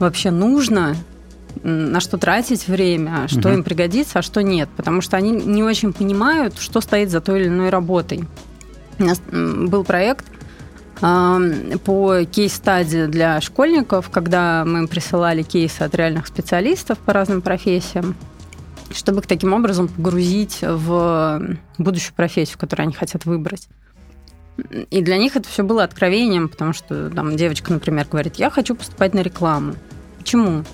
вообще 0.00 0.32
нужно, 0.32 0.96
на 1.62 2.00
что 2.00 2.18
тратить 2.18 2.66
время, 2.66 3.28
что 3.28 3.48
угу. 3.48 3.58
им 3.58 3.62
пригодится, 3.62 4.18
а 4.18 4.22
что 4.22 4.42
нет. 4.42 4.68
Потому 4.76 5.00
что 5.00 5.16
они 5.16 5.30
не 5.30 5.62
очень 5.62 5.92
понимают, 5.92 6.58
что 6.58 6.80
стоит 6.80 7.10
за 7.10 7.20
той 7.20 7.42
или 7.42 7.48
иной 7.48 7.70
работой. 7.70 8.24
У 8.98 9.04
нас 9.04 9.20
был 9.30 9.84
проект 9.84 10.24
по 11.84 12.24
кейс-стадии 12.24 13.06
для 13.06 13.40
школьников, 13.42 14.08
когда 14.08 14.64
мы 14.64 14.80
им 14.80 14.88
присылали 14.88 15.42
кейсы 15.42 15.82
от 15.82 15.94
реальных 15.94 16.26
специалистов 16.26 16.98
по 16.98 17.12
разным 17.12 17.42
профессиям, 17.42 18.16
чтобы 18.90 19.20
их 19.20 19.26
таким 19.26 19.52
образом 19.52 19.88
погрузить 19.88 20.60
в 20.62 21.58
будущую 21.76 22.14
профессию, 22.14 22.58
которую 22.58 22.84
они 22.84 22.94
хотят 22.94 23.26
выбрать. 23.26 23.68
И 24.90 25.02
для 25.02 25.18
них 25.18 25.36
это 25.36 25.46
все 25.48 25.62
было 25.62 25.84
откровением, 25.84 26.48
потому 26.48 26.72
что 26.72 27.10
там 27.10 27.36
девочка, 27.36 27.72
например, 27.72 28.06
говорит, 28.10 28.36
я 28.36 28.48
хочу 28.48 28.74
поступать 28.74 29.12
на 29.12 29.20
рекламу. 29.20 29.74
Почему? 30.18 30.64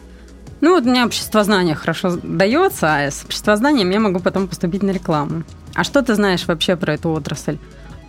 Ну, 0.60 0.74
вот 0.74 0.84
у 0.84 0.90
меня 0.90 1.06
обществознание 1.06 1.74
хорошо 1.74 2.18
дается, 2.22 2.94
а 2.94 3.10
с 3.10 3.24
обществознанием 3.24 3.90
я 3.90 3.98
могу 3.98 4.20
потом 4.20 4.46
поступить 4.46 4.82
на 4.82 4.90
рекламу. 4.90 5.42
А 5.74 5.82
что 5.82 6.02
ты 6.02 6.14
знаешь 6.14 6.46
вообще 6.46 6.76
про 6.76 6.94
эту 6.94 7.10
отрасль? 7.10 7.58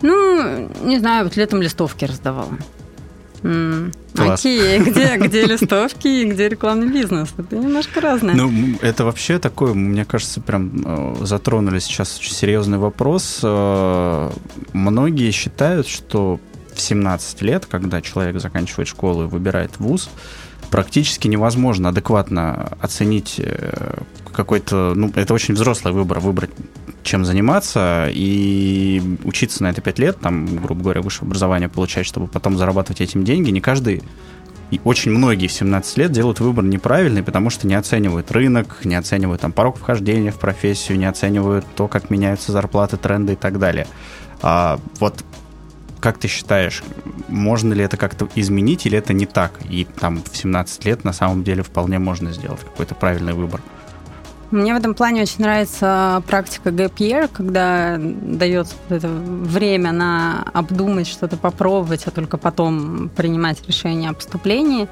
Ну, 0.02 0.68
не 0.82 0.98
знаю, 0.98 1.24
вот 1.24 1.36
летом 1.36 1.62
листовки 1.62 2.04
раздавала. 2.04 2.58
Окей, 4.16 4.78
где, 4.78 5.16
где 5.16 5.44
листовки 5.46 6.06
и 6.06 6.24
где 6.30 6.48
рекламный 6.48 6.88
бизнес? 6.88 7.30
Это 7.36 7.56
немножко 7.56 8.00
разное. 8.00 8.34
Ну, 8.34 8.50
это 8.80 9.04
вообще 9.04 9.38
такой, 9.38 9.74
мне 9.74 10.04
кажется, 10.04 10.40
прям 10.40 10.82
э, 10.84 11.24
затронули 11.24 11.80
сейчас 11.80 12.18
очень 12.18 12.34
серьезный 12.34 12.78
вопрос. 12.78 13.40
Э, 13.42 14.30
многие 14.72 15.30
считают, 15.32 15.88
что 15.88 16.38
в 16.72 16.80
17 16.80 17.42
лет, 17.42 17.66
когда 17.66 18.00
человек 18.00 18.40
заканчивает 18.40 18.88
школу 18.88 19.24
и 19.24 19.26
выбирает 19.26 19.78
вуз, 19.78 20.08
практически 20.70 21.26
невозможно 21.26 21.88
адекватно 21.88 22.76
оценить 22.80 23.36
э, 23.38 23.94
какой-то... 24.32 24.92
Ну, 24.94 25.10
это 25.14 25.34
очень 25.34 25.54
взрослый 25.54 25.92
выбор, 25.92 26.20
выбрать 26.20 26.50
чем 27.02 27.24
заниматься 27.24 28.08
и 28.10 29.02
учиться 29.24 29.62
на 29.62 29.70
это 29.70 29.80
5 29.80 29.98
лет, 29.98 30.20
там, 30.20 30.46
грубо 30.56 30.82
говоря, 30.82 31.02
высшее 31.02 31.26
образование 31.26 31.68
получать, 31.68 32.06
чтобы 32.06 32.26
потом 32.26 32.56
зарабатывать 32.56 33.00
этим 33.00 33.24
деньги, 33.24 33.50
не 33.50 33.60
каждый 33.60 34.02
и 34.72 34.80
очень 34.84 35.10
многие 35.10 35.48
в 35.48 35.52
17 35.52 35.98
лет 35.98 36.12
делают 36.12 36.40
выбор 36.40 36.64
неправильный, 36.64 37.22
потому 37.22 37.50
что 37.50 37.66
не 37.66 37.74
оценивают 37.74 38.32
рынок, 38.32 38.78
не 38.84 38.94
оценивают 38.94 39.42
там 39.42 39.52
порог 39.52 39.76
вхождения 39.76 40.32
в 40.32 40.38
профессию, 40.38 40.96
не 40.98 41.04
оценивают 41.04 41.66
то, 41.76 41.88
как 41.88 42.08
меняются 42.08 42.52
зарплаты, 42.52 42.96
тренды 42.96 43.34
и 43.34 43.36
так 43.36 43.58
далее. 43.58 43.86
А 44.40 44.80
вот 44.98 45.22
как 46.00 46.16
ты 46.16 46.26
считаешь, 46.26 46.82
можно 47.28 47.74
ли 47.74 47.84
это 47.84 47.98
как-то 47.98 48.28
изменить 48.34 48.86
или 48.86 48.96
это 48.96 49.12
не 49.12 49.26
так? 49.26 49.60
И 49.68 49.86
там 50.00 50.22
в 50.22 50.34
17 50.34 50.86
лет 50.86 51.04
на 51.04 51.12
самом 51.12 51.44
деле 51.44 51.62
вполне 51.62 51.98
можно 51.98 52.32
сделать 52.32 52.60
какой-то 52.60 52.94
правильный 52.94 53.34
выбор. 53.34 53.60
Мне 54.52 54.74
в 54.74 54.76
этом 54.76 54.94
плане 54.94 55.22
очень 55.22 55.40
нравится 55.40 56.22
практика 56.26 56.68
gap 56.68 56.94
year, 56.96 57.28
когда 57.32 57.96
дается 57.98 58.74
это 58.90 59.08
время 59.08 59.92
на 59.92 60.44
обдумать, 60.52 61.08
что-то 61.08 61.36
попробовать, 61.36 62.06
а 62.06 62.10
только 62.10 62.36
потом 62.36 63.10
принимать 63.16 63.66
решение 63.66 64.10
о 64.10 64.12
поступлении. 64.12 64.88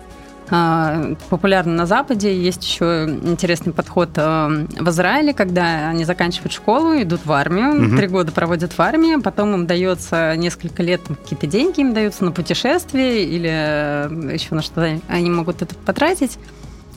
А, 0.52 1.14
популярно 1.28 1.74
на 1.74 1.86
Западе. 1.86 2.36
Есть 2.36 2.64
еще 2.64 3.04
интересный 3.22 3.72
подход 3.72 4.10
э, 4.16 4.66
в 4.80 4.88
Израиле, 4.88 5.32
когда 5.32 5.88
они 5.90 6.04
заканчивают 6.04 6.52
школу, 6.52 7.00
идут 7.00 7.20
в 7.24 7.30
армию, 7.30 7.86
угу. 7.86 7.96
три 7.96 8.08
года 8.08 8.32
проводят 8.32 8.72
в 8.72 8.80
армии, 8.80 9.20
потом 9.20 9.54
им 9.54 9.66
дается 9.66 10.34
несколько 10.36 10.82
лет, 10.82 11.02
какие-то 11.06 11.46
деньги 11.46 11.80
им 11.80 11.94
даются 11.94 12.24
на 12.24 12.32
путешествие 12.32 13.24
или 13.24 14.32
еще 14.32 14.56
на 14.56 14.62
что 14.62 14.98
они 15.08 15.30
могут 15.30 15.62
это 15.62 15.76
потратить. 15.76 16.36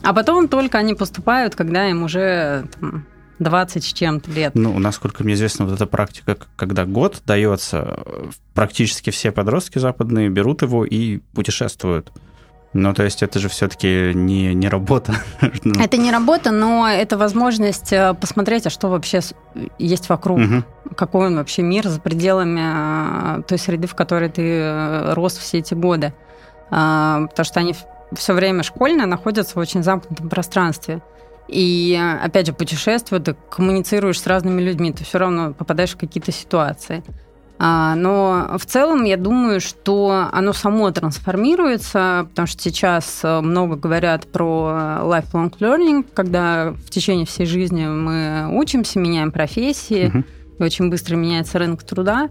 А 0.04 0.12
потом 0.12 0.48
только 0.48 0.78
они 0.78 0.94
поступают, 0.94 1.54
когда 1.54 1.88
им 1.88 2.02
уже 2.02 2.66
там, 2.80 3.06
20 3.38 3.84
с 3.84 3.92
чем-то 3.92 4.30
лет. 4.30 4.54
Ну, 4.54 4.78
насколько 4.78 5.24
мне 5.24 5.34
известно, 5.34 5.64
вот 5.64 5.74
эта 5.74 5.86
практика, 5.86 6.36
когда 6.56 6.84
год 6.84 7.22
дается, 7.26 8.04
практически 8.54 9.10
все 9.10 9.32
подростки 9.32 9.78
западные 9.78 10.28
берут 10.28 10.62
его 10.62 10.84
и 10.84 11.18
путешествуют. 11.34 12.12
Ну, 12.74 12.92
то 12.92 13.04
есть 13.04 13.22
это 13.22 13.38
же 13.38 13.48
все-таки 13.48 14.10
не, 14.14 14.52
не 14.52 14.68
работа. 14.68 15.14
Ну. 15.64 15.80
Это 15.80 15.96
не 15.96 16.10
работа, 16.10 16.50
но 16.50 16.88
это 16.88 17.16
возможность 17.16 17.92
э, 17.92 18.12
посмотреть, 18.14 18.66
а 18.66 18.70
что 18.70 18.88
вообще 18.88 19.20
есть 19.78 20.08
вокруг. 20.08 20.40
Угу. 20.40 20.94
Какой 20.96 21.28
он 21.28 21.36
вообще 21.36 21.62
мир 21.62 21.88
за 21.88 22.00
пределами 22.00 23.38
э, 23.38 23.42
той 23.44 23.58
среды, 23.58 23.86
в 23.86 23.94
которой 23.94 24.28
ты 24.28 24.42
э, 24.42 25.14
рос 25.14 25.36
все 25.36 25.58
эти 25.58 25.74
годы. 25.74 26.12
А, 26.70 27.26
потому 27.28 27.44
что 27.44 27.60
они 27.60 27.74
все 28.12 28.32
время 28.32 28.62
школьные 28.62 29.06
находятся 29.06 29.54
в 29.54 29.58
очень 29.58 29.82
замкнутом 29.82 30.28
пространстве. 30.28 31.02
И, 31.48 32.00
опять 32.22 32.46
же, 32.46 32.52
путешествуют, 32.52 33.24
ты 33.24 33.36
коммуницируешь 33.50 34.20
с 34.20 34.26
разными 34.26 34.62
людьми, 34.62 34.92
ты 34.92 35.04
все 35.04 35.18
равно 35.18 35.52
попадаешь 35.52 35.92
в 35.92 35.98
какие-то 35.98 36.32
ситуации. 36.32 37.02
А, 37.58 37.94
но 37.94 38.56
в 38.58 38.66
целом 38.66 39.04
я 39.04 39.16
думаю, 39.16 39.60
что 39.60 40.28
оно 40.32 40.52
само 40.52 40.90
трансформируется, 40.90 42.26
потому 42.30 42.46
что 42.46 42.62
сейчас 42.62 43.20
много 43.22 43.76
говорят 43.76 44.26
про 44.26 45.00
lifelong 45.02 45.52
learning, 45.58 46.04
когда 46.14 46.72
в 46.72 46.90
течение 46.90 47.26
всей 47.26 47.46
жизни 47.46 47.86
мы 47.86 48.48
учимся, 48.50 48.98
меняем 48.98 49.30
профессии, 49.30 50.08
угу. 50.08 50.24
и 50.58 50.62
очень 50.62 50.90
быстро 50.90 51.14
меняется 51.16 51.58
рынок 51.58 51.84
труда. 51.84 52.28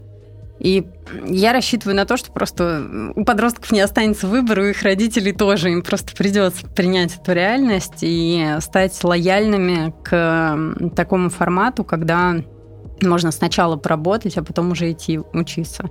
И 0.60 0.86
я 1.26 1.52
рассчитываю 1.52 1.96
на 1.96 2.06
то, 2.06 2.16
что 2.16 2.32
просто 2.32 3.12
у 3.16 3.24
подростков 3.24 3.72
не 3.72 3.80
останется 3.80 4.26
выбора, 4.26 4.62
у 4.62 4.66
их 4.66 4.82
родителей 4.82 5.32
тоже. 5.32 5.70
Им 5.70 5.82
просто 5.82 6.14
придется 6.16 6.66
принять 6.66 7.16
эту 7.16 7.32
реальность 7.32 7.98
и 8.02 8.56
стать 8.60 9.02
лояльными 9.02 9.92
к 10.04 10.90
такому 10.94 11.28
формату, 11.28 11.84
когда 11.84 12.36
можно 13.02 13.32
сначала 13.32 13.76
поработать, 13.76 14.38
а 14.38 14.44
потом 14.44 14.70
уже 14.70 14.92
идти 14.92 15.18
учиться. 15.32 15.90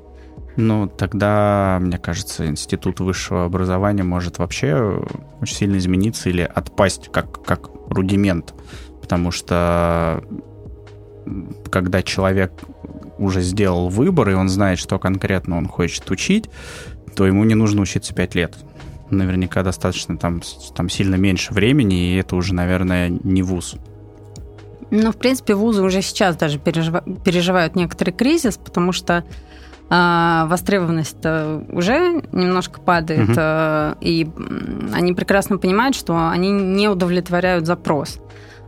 Ну, 0.55 0.88
тогда, 0.88 1.79
мне 1.82 1.98
кажется, 1.98 2.48
институт 2.48 3.00
высшего 3.00 3.46
образования 3.46 4.03
может 4.03 4.38
вообще 4.38 5.03
очень 5.41 5.55
сильно 5.55 5.77
измениться 5.77 6.29
или 6.29 6.41
отпасть 6.41 7.10
как, 7.12 7.43
как 7.43 7.70
рудимент. 7.89 8.53
Потому 9.01 9.32
что 9.32 10.24
когда 11.70 12.03
человек 12.03 12.53
уже 13.24 13.42
сделал 13.42 13.89
выбор, 13.89 14.30
и 14.30 14.34
он 14.34 14.50
знает, 14.50 14.80
что 14.80 15.00
конкретно 15.00 15.58
он 15.58 15.68
хочет 15.68 16.10
учить, 16.12 16.50
то 17.15 17.25
ему 17.25 17.44
не 17.44 17.56
нужно 17.56 17.82
учиться 17.82 18.13
5 18.13 18.36
лет. 18.36 18.56
Наверняка 19.10 19.63
достаточно 19.63 20.18
там, 20.18 20.42
там 20.75 20.89
сильно 20.89 21.15
меньше 21.15 21.53
времени, 21.53 22.13
и 22.13 22.15
это 22.18 22.36
уже, 22.36 22.53
наверное, 22.53 23.10
не 23.10 23.44
вуз. 23.44 23.75
Ну, 24.89 25.12
в 25.12 25.18
принципе, 25.18 25.56
вузы 25.56 25.82
уже 25.82 26.01
сейчас 26.01 26.36
даже 26.36 26.60
переживают 26.60 27.75
некоторый 27.75 28.12
кризис, 28.12 28.58
потому 28.58 28.92
что 28.92 29.24
э, 29.89 30.44
востребованность 30.46 31.25
уже 31.70 32.22
немножко 32.32 32.80
падает, 32.80 33.30
угу. 33.30 33.98
и 34.01 34.27
они 34.94 35.13
прекрасно 35.13 35.58
понимают, 35.58 35.96
что 35.96 36.30
они 36.30 36.51
не 36.51 36.88
удовлетворяют 36.89 37.65
запрос. 37.65 38.20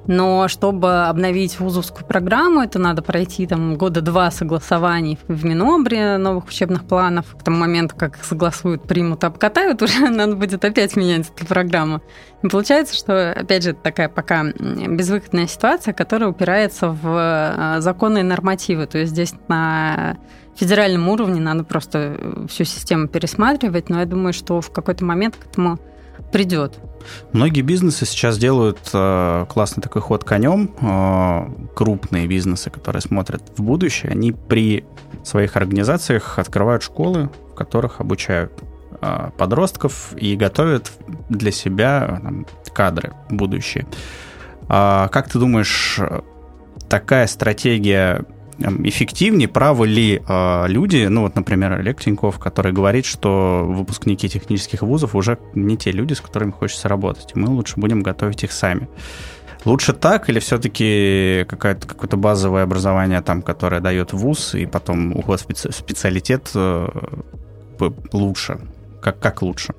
Но 0.07 0.47
чтобы 0.47 1.05
обновить 1.05 1.59
вузовскую 1.59 2.05
программу, 2.05 2.61
это 2.61 2.79
надо 2.79 3.01
пройти 3.01 3.47
там 3.47 3.75
года 3.75 4.01
два 4.01 4.29
согласований 4.31 5.17
в 5.27 5.45
Минобре 5.45 6.17
новых 6.17 6.47
учебных 6.47 6.85
планов. 6.85 7.35
К 7.35 7.43
тому 7.43 7.57
моменту, 7.57 7.95
как 7.95 8.17
их 8.17 8.23
согласуют, 8.23 8.83
примут, 8.83 9.23
обкатают, 9.23 9.81
уже 9.83 10.09
надо 10.09 10.35
будет 10.35 10.63
опять 10.63 10.95
менять 10.95 11.31
эту 11.35 11.45
программу. 11.45 12.01
И 12.43 12.47
получается, 12.47 12.95
что, 12.95 13.31
опять 13.31 13.63
же, 13.63 13.73
такая 13.73 14.09
пока 14.09 14.43
безвыходная 14.43 15.47
ситуация, 15.47 15.93
которая 15.93 16.29
упирается 16.29 16.89
в 16.89 17.07
э, 17.07 17.81
законные 17.81 18.23
нормативы. 18.23 18.85
То 18.85 18.99
есть 18.99 19.11
здесь 19.11 19.33
на 19.47 20.17
федеральном 20.55 21.09
уровне 21.09 21.41
надо 21.41 21.63
просто 21.63 22.45
всю 22.47 22.63
систему 22.63 23.07
пересматривать, 23.07 23.89
но 23.89 23.99
я 23.99 24.05
думаю, 24.05 24.33
что 24.33 24.61
в 24.61 24.71
какой-то 24.71 25.03
момент 25.03 25.35
к 25.35 25.47
этому 25.47 25.79
придет. 26.31 26.79
Многие 27.31 27.61
бизнесы 27.61 28.05
сейчас 28.05 28.37
делают 28.37 28.79
э, 28.93 29.45
классный 29.49 29.81
такой 29.81 30.01
ход 30.01 30.23
конем. 30.23 30.73
Э, 30.81 31.47
крупные 31.75 32.27
бизнесы, 32.27 32.69
которые 32.69 33.01
смотрят 33.01 33.43
в 33.55 33.61
будущее, 33.61 34.11
они 34.11 34.31
при 34.31 34.85
своих 35.23 35.55
организациях 35.55 36.39
открывают 36.39 36.83
школы, 36.83 37.29
в 37.51 37.55
которых 37.55 38.01
обучают 38.01 38.51
э, 39.01 39.29
подростков 39.37 40.13
и 40.15 40.35
готовят 40.35 40.91
для 41.29 41.51
себя 41.51 42.19
там, 42.21 42.45
кадры 42.73 43.13
будущее. 43.29 43.85
А 44.67 45.07
как 45.09 45.29
ты 45.29 45.37
думаешь, 45.37 45.99
такая 46.89 47.27
стратегия 47.27 48.25
эффективнее, 48.59 49.47
правы 49.47 49.87
ли 49.87 50.21
э, 50.27 50.65
люди, 50.67 51.07
ну 51.07 51.21
вот, 51.21 51.35
например, 51.35 51.73
Олег 51.73 52.01
Тиньков, 52.01 52.39
который 52.39 52.71
говорит, 52.71 53.05
что 53.05 53.65
выпускники 53.67 54.29
технических 54.29 54.81
вузов 54.81 55.15
уже 55.15 55.37
не 55.53 55.77
те 55.77 55.91
люди, 55.91 56.13
с 56.13 56.21
которыми 56.21 56.51
хочется 56.51 56.87
работать, 56.87 57.31
и 57.35 57.39
мы 57.39 57.49
лучше 57.49 57.75
будем 57.77 58.01
готовить 58.01 58.43
их 58.43 58.51
сами. 58.51 58.87
Лучше 59.65 59.93
так 59.93 60.29
или 60.29 60.39
все-таки 60.39 61.45
какое-то, 61.49 61.87
какое-то 61.87 62.17
базовое 62.17 62.63
образование 62.63 63.21
там, 63.21 63.41
которое 63.41 63.81
дает 63.81 64.13
вуз, 64.13 64.53
и 64.53 64.65
потом 64.67 65.15
уход 65.15 65.41
в 65.41 65.71
специалитет 65.71 66.51
э, 66.53 66.87
лучше? 68.13 68.59
Как, 69.01 69.19
как 69.19 69.41
лучше? 69.41 69.73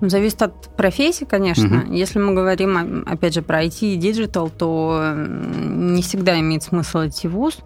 Зависит 0.00 0.42
от 0.42 0.76
профессии, 0.76 1.24
конечно. 1.24 1.84
Угу. 1.84 1.92
Если 1.92 2.18
мы 2.18 2.34
говорим, 2.34 3.04
опять 3.06 3.34
же, 3.34 3.42
про 3.42 3.64
IT 3.64 3.78
и 3.80 3.96
digital, 3.96 4.50
то 4.50 5.14
не 5.16 6.02
всегда 6.02 6.38
имеет 6.40 6.64
смысл 6.64 7.06
идти 7.06 7.28
в 7.28 7.32
ВУЗ. 7.32 7.60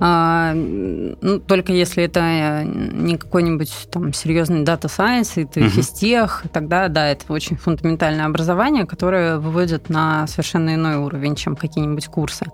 А, 0.00 0.52
ну, 0.54 1.38
только 1.38 1.72
если 1.72 2.02
это 2.04 2.64
не 2.64 3.16
какой-нибудь 3.16 3.88
там 3.92 4.12
серьезный 4.12 4.64
data 4.64 4.88
science, 4.88 5.36
это 5.36 5.60
uh-huh. 5.60 5.68
физтех, 5.68 6.44
тогда 6.52 6.88
да, 6.88 7.08
это 7.08 7.32
очень 7.32 7.56
фундаментальное 7.56 8.26
образование, 8.26 8.86
которое 8.86 9.38
выводит 9.38 9.88
на 9.88 10.26
совершенно 10.26 10.74
иной 10.74 10.96
уровень, 10.96 11.36
чем 11.36 11.54
какие-нибудь 11.54 12.08
курсы. 12.08 12.46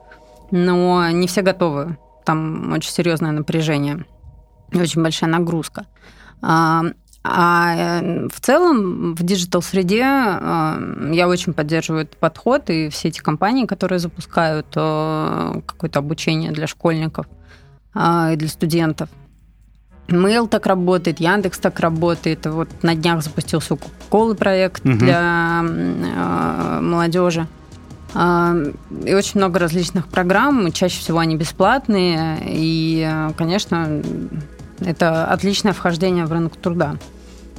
Но 0.50 1.10
не 1.10 1.26
все 1.26 1.42
готовы. 1.42 1.96
Там 2.24 2.72
очень 2.72 2.90
серьезное 2.90 3.32
напряжение, 3.32 4.04
очень 4.74 5.02
большая 5.02 5.30
нагрузка. 5.30 5.86
А, 7.22 8.00
э, 8.00 8.28
в 8.28 8.40
целом 8.40 9.14
в 9.14 9.22
digital 9.22 9.67
-среде 9.67 10.04
э, 10.04 11.10
я 11.12 11.28
очень 11.28 11.52
поддерживаю 11.52 12.04
этот 12.04 12.16
подход, 12.16 12.70
и 12.70 12.88
все 12.88 13.08
эти 13.08 13.20
компании, 13.20 13.66
которые 13.66 13.98
запускают 13.98 14.66
э, 14.74 15.60
какое-то 15.66 15.98
обучение 15.98 16.50
для 16.50 16.66
школьников 16.66 17.26
и 17.94 18.36
для 18.36 18.48
студентов. 18.48 19.08
Mail 20.06 20.48
так 20.48 20.66
работает, 20.66 21.20
Яндекс 21.20 21.58
так 21.58 21.80
работает. 21.80 22.46
Вот 22.46 22.68
на 22.82 22.94
днях 22.94 23.22
запустился 23.22 23.74
Coca-Cola 23.74 24.34
проект 24.36 24.86
угу. 24.86 24.94
для 24.94 25.62
молодежи. 26.80 27.48
И 28.14 29.14
очень 29.14 29.38
много 29.40 29.58
различных 29.58 30.06
программ, 30.06 30.70
чаще 30.70 31.00
всего 31.00 31.18
они 31.18 31.36
бесплатные, 31.36 32.38
и, 32.44 33.08
конечно, 33.36 34.02
это 34.80 35.26
отличное 35.26 35.72
вхождение 35.72 36.26
в 36.26 36.32
рынок 36.32 36.56
труда. 36.56 36.96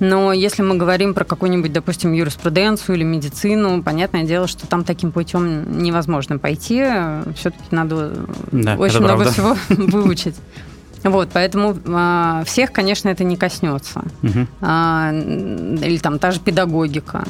Но 0.01 0.33
если 0.33 0.63
мы 0.63 0.77
говорим 0.77 1.13
про 1.13 1.23
какую-нибудь, 1.23 1.71
допустим, 1.71 2.11
юриспруденцию 2.11 2.95
или 2.95 3.03
медицину, 3.03 3.83
понятное 3.83 4.23
дело, 4.23 4.47
что 4.47 4.65
там 4.65 4.83
таким 4.83 5.11
путем 5.11 5.83
невозможно 5.83 6.39
пойти. 6.39 6.83
Все-таки 7.35 7.63
надо 7.69 8.13
да, 8.51 8.75
очень 8.77 8.99
много 8.99 9.25
правда. 9.25 9.31
всего 9.31 9.57
выучить. 9.69 10.35
Вот, 11.03 11.29
поэтому 11.33 11.77
а, 11.87 12.43
всех, 12.45 12.71
конечно, 12.71 13.09
это 13.09 13.23
не 13.23 13.35
коснется. 13.35 14.01
Угу. 14.23 14.47
А, 14.61 15.11
или 15.13 15.97
там 15.97 16.19
та 16.19 16.31
же 16.31 16.39
педагогика. 16.39 17.23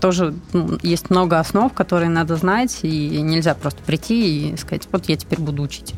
Тоже 0.00 0.34
ну, 0.52 0.78
есть 0.82 1.10
много 1.10 1.38
основ, 1.38 1.72
которые 1.72 2.10
надо 2.10 2.36
знать, 2.36 2.80
и 2.82 3.20
нельзя 3.22 3.54
просто 3.54 3.82
прийти 3.82 4.50
и 4.50 4.56
сказать, 4.56 4.88
вот 4.90 5.08
я 5.08 5.16
теперь 5.16 5.40
буду 5.40 5.62
учить. 5.62 5.94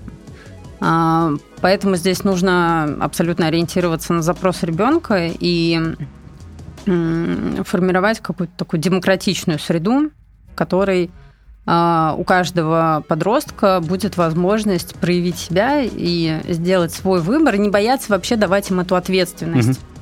А, 0.81 1.33
поэтому 1.61 1.97
здесь 1.97 2.25
нужно 2.25 2.97
абсолютно 3.01 3.47
ориентироваться 3.47 4.13
на 4.13 4.23
запрос 4.23 4.63
ребенка 4.63 5.31
и 5.33 5.81
формировать 6.85 8.21
какую-то 8.21 8.53
такую 8.57 8.81
демократичную 8.81 9.59
среду, 9.59 10.11
в 10.53 10.55
которой 10.55 11.11
а, 11.67 12.15
у 12.17 12.23
каждого 12.23 13.05
подростка 13.09 13.81
будет 13.81 14.17
возможность 14.17 14.95
проявить 14.95 15.37
себя 15.37 15.83
и 15.83 16.41
сделать 16.49 16.93
свой 16.93 17.21
выбор, 17.21 17.57
не 17.57 17.71
бояться 17.71 18.13
вообще 18.13 18.37
давать 18.37 18.71
им 18.71 18.81
эту 18.81 18.95
ответственность. 18.95 19.71
Угу. 19.71 19.96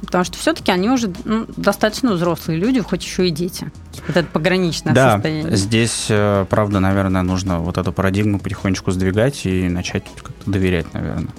Потому 0.00 0.24
что 0.24 0.38
все-таки 0.38 0.70
они 0.70 0.90
уже 0.90 1.12
ну, 1.24 1.46
достаточно 1.56 2.12
взрослые 2.12 2.58
люди, 2.58 2.80
хоть 2.80 3.04
еще 3.04 3.28
и 3.28 3.30
дети. 3.30 3.70
Вот 4.06 4.16
это 4.16 4.28
пограничное 4.28 4.94
да, 4.94 5.14
состояние. 5.14 5.56
Здесь, 5.56 6.06
э, 6.08 6.46
правда, 6.48 6.80
наверное, 6.80 7.22
нужно 7.22 7.60
вот 7.60 7.78
эту 7.78 7.92
парадигму 7.92 8.38
потихонечку 8.38 8.90
сдвигать 8.92 9.44
и 9.44 9.68
начать 9.68 10.04
как-то 10.22 10.50
доверять, 10.50 10.92
наверное. 10.94 11.32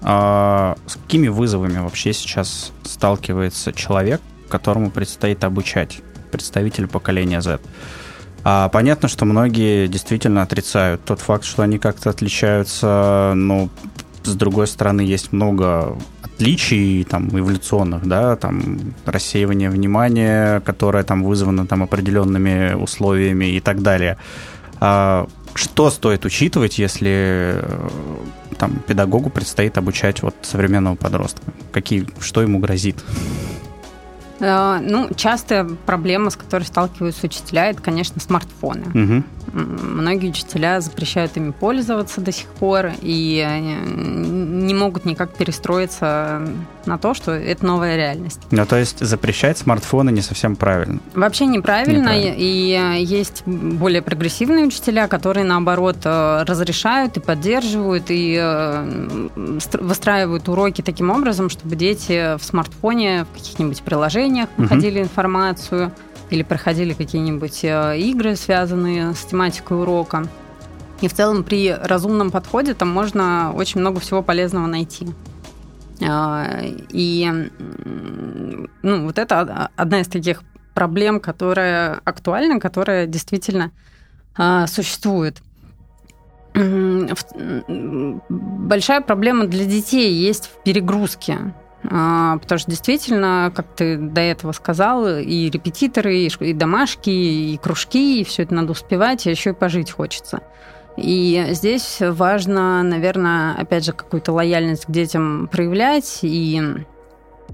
А 0.00 0.76
с 0.86 0.94
какими 0.94 1.28
вызовами 1.28 1.78
вообще 1.78 2.12
сейчас 2.12 2.72
сталкивается 2.82 3.72
человек, 3.72 4.20
которому 4.48 4.90
предстоит 4.90 5.44
обучать 5.44 6.00
представитель 6.30 6.86
поколения 6.86 7.42
Z? 7.42 7.60
А 8.44 8.68
понятно, 8.68 9.08
что 9.08 9.24
многие 9.24 9.88
действительно 9.88 10.42
отрицают 10.42 11.04
тот 11.04 11.20
факт, 11.20 11.44
что 11.44 11.62
они 11.62 11.78
как-то 11.78 12.10
отличаются, 12.10 13.32
но 13.34 13.68
с 14.24 14.34
другой 14.34 14.66
стороны 14.66 15.00
есть 15.02 15.32
много 15.32 15.98
отличий 16.38 17.04
там 17.04 17.28
эволюционных, 17.36 18.06
да, 18.06 18.36
там 18.36 18.94
рассеивание 19.04 19.70
внимания, 19.70 20.60
которое 20.60 21.02
там 21.02 21.24
вызвано 21.24 21.66
там 21.66 21.82
определенными 21.82 22.74
условиями 22.74 23.56
и 23.56 23.60
так 23.60 23.82
далее. 23.82 24.16
А 24.80 25.26
что 25.54 25.90
стоит 25.90 26.24
учитывать, 26.24 26.78
если 26.78 27.10
э, 27.54 27.88
там 28.56 28.78
педагогу 28.86 29.30
предстоит 29.30 29.76
обучать 29.78 30.22
вот 30.22 30.36
современного 30.42 30.94
подростка? 30.94 31.42
Какие, 31.72 32.06
что 32.20 32.42
ему 32.42 32.60
грозит? 32.60 32.96
Э, 34.40 34.78
ну, 34.80 35.08
частая 35.14 35.64
проблема, 35.64 36.30
с 36.30 36.36
которой 36.36 36.64
сталкиваются 36.64 37.26
учителя, 37.26 37.70
это, 37.70 37.82
конечно, 37.82 38.20
смартфоны. 38.20 38.86
Угу. 38.88 39.24
Многие 39.52 40.30
учителя 40.30 40.80
запрещают 40.80 41.36
ими 41.36 41.50
пользоваться 41.50 42.20
до 42.20 42.32
сих 42.32 42.46
пор 42.48 42.90
и 43.00 43.44
э, 43.46 43.58
не 43.88 44.74
могут 44.74 45.04
никак 45.04 45.34
перестроиться 45.34 46.42
на 46.88 46.98
то, 46.98 47.14
что 47.14 47.32
это 47.32 47.64
новая 47.64 47.96
реальность. 47.96 48.40
Ну, 48.50 48.66
то 48.66 48.76
есть 48.76 48.98
запрещать 49.00 49.58
смартфоны 49.58 50.10
не 50.10 50.22
совсем 50.22 50.56
правильно? 50.56 51.00
Вообще 51.14 51.46
неправильно. 51.46 51.98
неправильно. 51.98 52.34
И 52.36 52.72
э, 52.72 53.02
есть 53.02 53.42
более 53.46 54.02
прогрессивные 54.02 54.66
учителя, 54.66 55.06
которые, 55.06 55.44
наоборот, 55.44 55.98
разрешают 56.04 57.16
и 57.16 57.20
поддерживают, 57.20 58.06
и 58.08 58.38
выстраивают 59.36 60.48
уроки 60.48 60.82
таким 60.82 61.10
образом, 61.10 61.50
чтобы 61.50 61.76
дети 61.76 62.36
в 62.36 62.44
смартфоне 62.44 63.24
в 63.24 63.36
каких-нибудь 63.36 63.82
приложениях 63.82 64.48
находили 64.56 65.00
угу. 65.00 65.04
информацию 65.04 65.92
или 66.30 66.42
проходили 66.42 66.92
какие-нибудь 66.92 67.60
э, 67.64 67.98
игры, 67.98 68.36
связанные 68.36 69.14
с 69.14 69.24
тематикой 69.24 69.80
урока. 69.80 70.26
И 71.00 71.08
в 71.08 71.14
целом 71.14 71.44
при 71.44 71.72
разумном 71.72 72.30
подходе 72.30 72.74
там 72.74 72.88
можно 72.88 73.52
очень 73.54 73.80
много 73.80 74.00
всего 74.00 74.22
полезного 74.22 74.66
найти. 74.66 75.06
А, 76.06 76.60
и 76.90 77.28
ну, 78.82 79.04
вот 79.04 79.18
это 79.18 79.70
одна 79.76 80.00
из 80.00 80.08
таких 80.08 80.42
проблем, 80.74 81.20
которая 81.20 82.00
актуальна, 82.04 82.60
которая 82.60 83.06
действительно 83.06 83.72
а, 84.36 84.66
существует. 84.66 85.42
Большая 88.28 89.00
проблема 89.00 89.46
для 89.46 89.64
детей 89.64 90.12
есть 90.12 90.46
в 90.46 90.62
перегрузке. 90.62 91.54
А, 91.90 92.38
потому 92.38 92.58
что 92.58 92.70
действительно, 92.70 93.52
как 93.54 93.66
ты 93.76 93.96
до 93.96 94.20
этого 94.20 94.52
сказал, 94.52 95.06
и 95.06 95.50
репетиторы, 95.50 96.28
и 96.40 96.52
домашки, 96.52 97.10
и 97.10 97.58
кружки, 97.62 98.20
и 98.20 98.24
все 98.24 98.42
это 98.42 98.54
надо 98.54 98.72
успевать, 98.72 99.26
а 99.26 99.30
еще 99.30 99.50
и 99.50 99.54
пожить 99.54 99.90
хочется. 99.90 100.42
И 101.00 101.46
здесь 101.50 101.98
важно, 102.00 102.82
наверное, 102.82 103.54
опять 103.54 103.84
же, 103.84 103.92
какую-то 103.92 104.32
лояльность 104.32 104.86
к 104.86 104.90
детям 104.90 105.48
проявлять. 105.50 106.20
И 106.22 106.62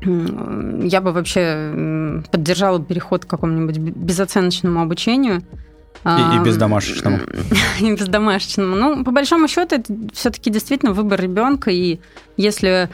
я 0.02 1.00
бы 1.00 1.12
вообще 1.12 2.22
поддержала 2.30 2.82
переход 2.82 3.24
к 3.24 3.28
какому-нибудь 3.28 3.78
безоценочному 3.78 4.82
обучению. 4.82 5.42
И, 6.04 6.36
и 6.36 6.44
бездомашечному. 6.44 7.18
И 7.80 7.94
бездомашечному. 7.94 8.76
Ну, 8.76 9.04
по 9.04 9.10
большому 9.10 9.48
счету, 9.48 9.76
это 9.76 9.94
все-таки 10.12 10.50
действительно 10.50 10.92
выбор 10.92 11.20
ребенка. 11.20 11.70
И 11.70 12.00
если 12.36 12.90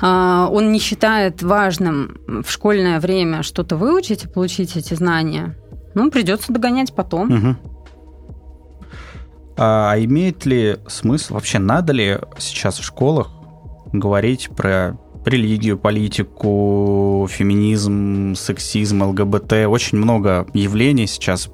а, 0.00 0.48
он 0.50 0.72
не 0.72 0.78
считает 0.78 1.42
важным 1.42 2.18
в 2.26 2.50
школьное 2.50 3.00
время 3.00 3.42
что-то 3.42 3.76
выучить 3.76 4.24
и 4.24 4.28
получить 4.28 4.76
эти 4.76 4.92
знания, 4.94 5.56
ну, 5.94 6.10
придется 6.10 6.52
догонять 6.52 6.94
потом. 6.94 7.32
Угу. 7.32 7.56
А 9.56 9.94
имеет 9.98 10.46
ли 10.46 10.78
смысл, 10.86 11.34
вообще 11.34 11.58
надо 11.58 11.92
ли 11.92 12.18
сейчас 12.38 12.78
в 12.78 12.84
школах 12.84 13.30
говорить 13.92 14.48
про 14.56 14.98
религию, 15.24 15.78
политику, 15.78 17.28
феминизм, 17.30 18.34
сексизм, 18.34 19.02
ЛГБТ? 19.02 19.52
Очень 19.68 19.98
много 19.98 20.46
явлений 20.54 21.06
сейчас 21.06 21.50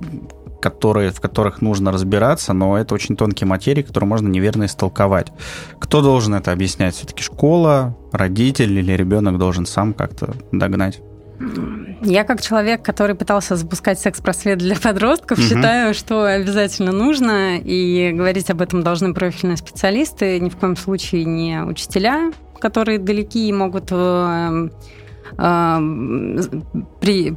которые, 0.60 1.10
в 1.10 1.20
которых 1.20 1.60
нужно 1.62 1.92
разбираться, 1.92 2.52
но 2.52 2.76
это 2.76 2.94
очень 2.94 3.16
тонкие 3.16 3.46
материи, 3.46 3.82
которые 3.82 4.08
можно 4.08 4.28
неверно 4.28 4.64
истолковать. 4.64 5.32
Кто 5.78 6.02
должен 6.02 6.34
это 6.34 6.52
объяснять? 6.52 6.96
Все-таки 6.96 7.22
школа, 7.22 7.96
родитель 8.12 8.76
или 8.76 8.92
ребенок 8.92 9.38
должен 9.38 9.66
сам 9.66 9.94
как-то 9.94 10.34
догнать? 10.52 11.00
Я 12.02 12.24
как 12.24 12.42
человек, 12.42 12.82
который 12.82 13.14
пытался 13.14 13.56
запускать 13.56 13.98
секс-просвет 14.00 14.58
для 14.58 14.76
подростков, 14.76 15.38
угу. 15.38 15.46
считаю, 15.46 15.94
что 15.94 16.24
обязательно 16.24 16.92
нужно, 16.92 17.58
и 17.58 18.12
говорить 18.12 18.50
об 18.50 18.60
этом 18.60 18.82
должны 18.82 19.14
профильные 19.14 19.56
специалисты, 19.56 20.38
ни 20.40 20.48
в 20.48 20.56
коем 20.56 20.76
случае 20.76 21.24
не 21.24 21.62
учителя, 21.62 22.32
которые 22.60 22.98
далеки 22.98 23.48
и 23.48 23.52
могут 23.52 23.88
э, 23.90 24.68
э, 25.38 25.78
при, 27.00 27.36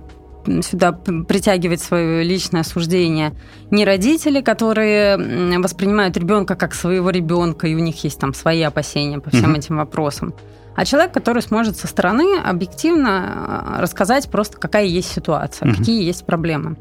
сюда 0.62 0.92
притягивать 0.92 1.82
свое 1.82 2.24
личное 2.24 2.64
суждение 2.64 3.34
не 3.70 3.86
родители, 3.86 4.42
которые 4.42 5.60
воспринимают 5.60 6.18
ребенка 6.18 6.56
как 6.56 6.74
своего 6.74 7.10
ребенка, 7.10 7.68
и 7.68 7.76
у 7.76 7.80
них 7.80 8.04
есть 8.04 8.20
там 8.20 8.34
свои 8.34 8.62
опасения 8.62 9.20
по 9.20 9.30
всем 9.30 9.54
mm-hmm. 9.54 9.60
этим 9.60 9.78
вопросам, 9.78 10.34
а 10.76 10.86
человек, 10.86 11.14
который 11.14 11.42
сможет 11.42 11.78
со 11.78 11.88
стороны 11.88 12.40
объективно 12.40 13.76
э, 13.78 13.82
рассказать 13.82 14.30
просто, 14.30 14.58
какая 14.58 14.86
есть 14.86 15.12
ситуация, 15.12 15.70
угу. 15.70 15.78
какие 15.78 16.04
есть 16.04 16.26
проблемы. 16.26 16.78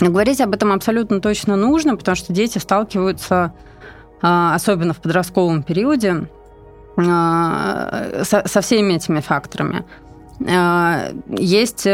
Но 0.00 0.10
говорить 0.10 0.40
об 0.40 0.52
этом 0.52 0.72
абсолютно 0.72 1.20
точно 1.20 1.56
нужно, 1.56 1.96
потому 1.96 2.16
что 2.16 2.32
дети 2.32 2.58
сталкиваются, 2.58 3.52
э, 4.22 4.50
особенно 4.54 4.92
в 4.92 4.98
подростковом 4.98 5.62
периоде, 5.62 6.26
э, 6.96 8.22
со 8.24 8.60
всеми 8.60 8.94
этими 8.94 9.20
факторами. 9.20 9.84
Есть 11.28 11.84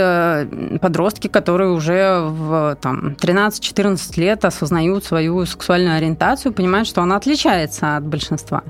подростки, 0.80 1.28
которые 1.28 1.70
уже 1.70 2.20
в 2.22 2.78
там, 2.80 3.14
13-14 3.20 4.18
лет 4.18 4.42
осознают 4.46 5.04
свою 5.04 5.44
сексуальную 5.44 5.98
ориентацию, 5.98 6.54
понимают, 6.54 6.88
что 6.88 7.02
она 7.02 7.16
отличается 7.16 7.98
от 7.98 8.06
большинства. 8.06 8.62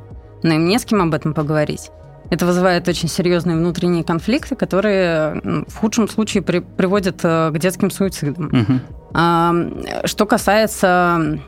Но 0.43 0.55
им 0.55 0.67
не 0.67 0.81
с 0.81 0.85
кем 0.85 1.01
об 1.01 1.15
этом 1.15 1.33
поговорить. 1.33 1.93
Это 2.31 2.45
вызывает 2.45 2.87
очень 2.89 3.09
серьезные 3.09 3.57
внутренние 3.57 4.05
конфликты, 4.05 4.55
которые 4.55 5.41
в 5.67 5.75
худшем 5.77 6.09
случае 6.09 6.43
при, 6.43 6.59
приводят 6.59 7.21
э, 7.23 7.51
к 7.51 7.59
детским 7.59 7.91
суицидам. 7.91 8.47
Угу. 8.47 8.81
А, 9.15 9.55
что 10.05 10.27
касается 10.27 11.41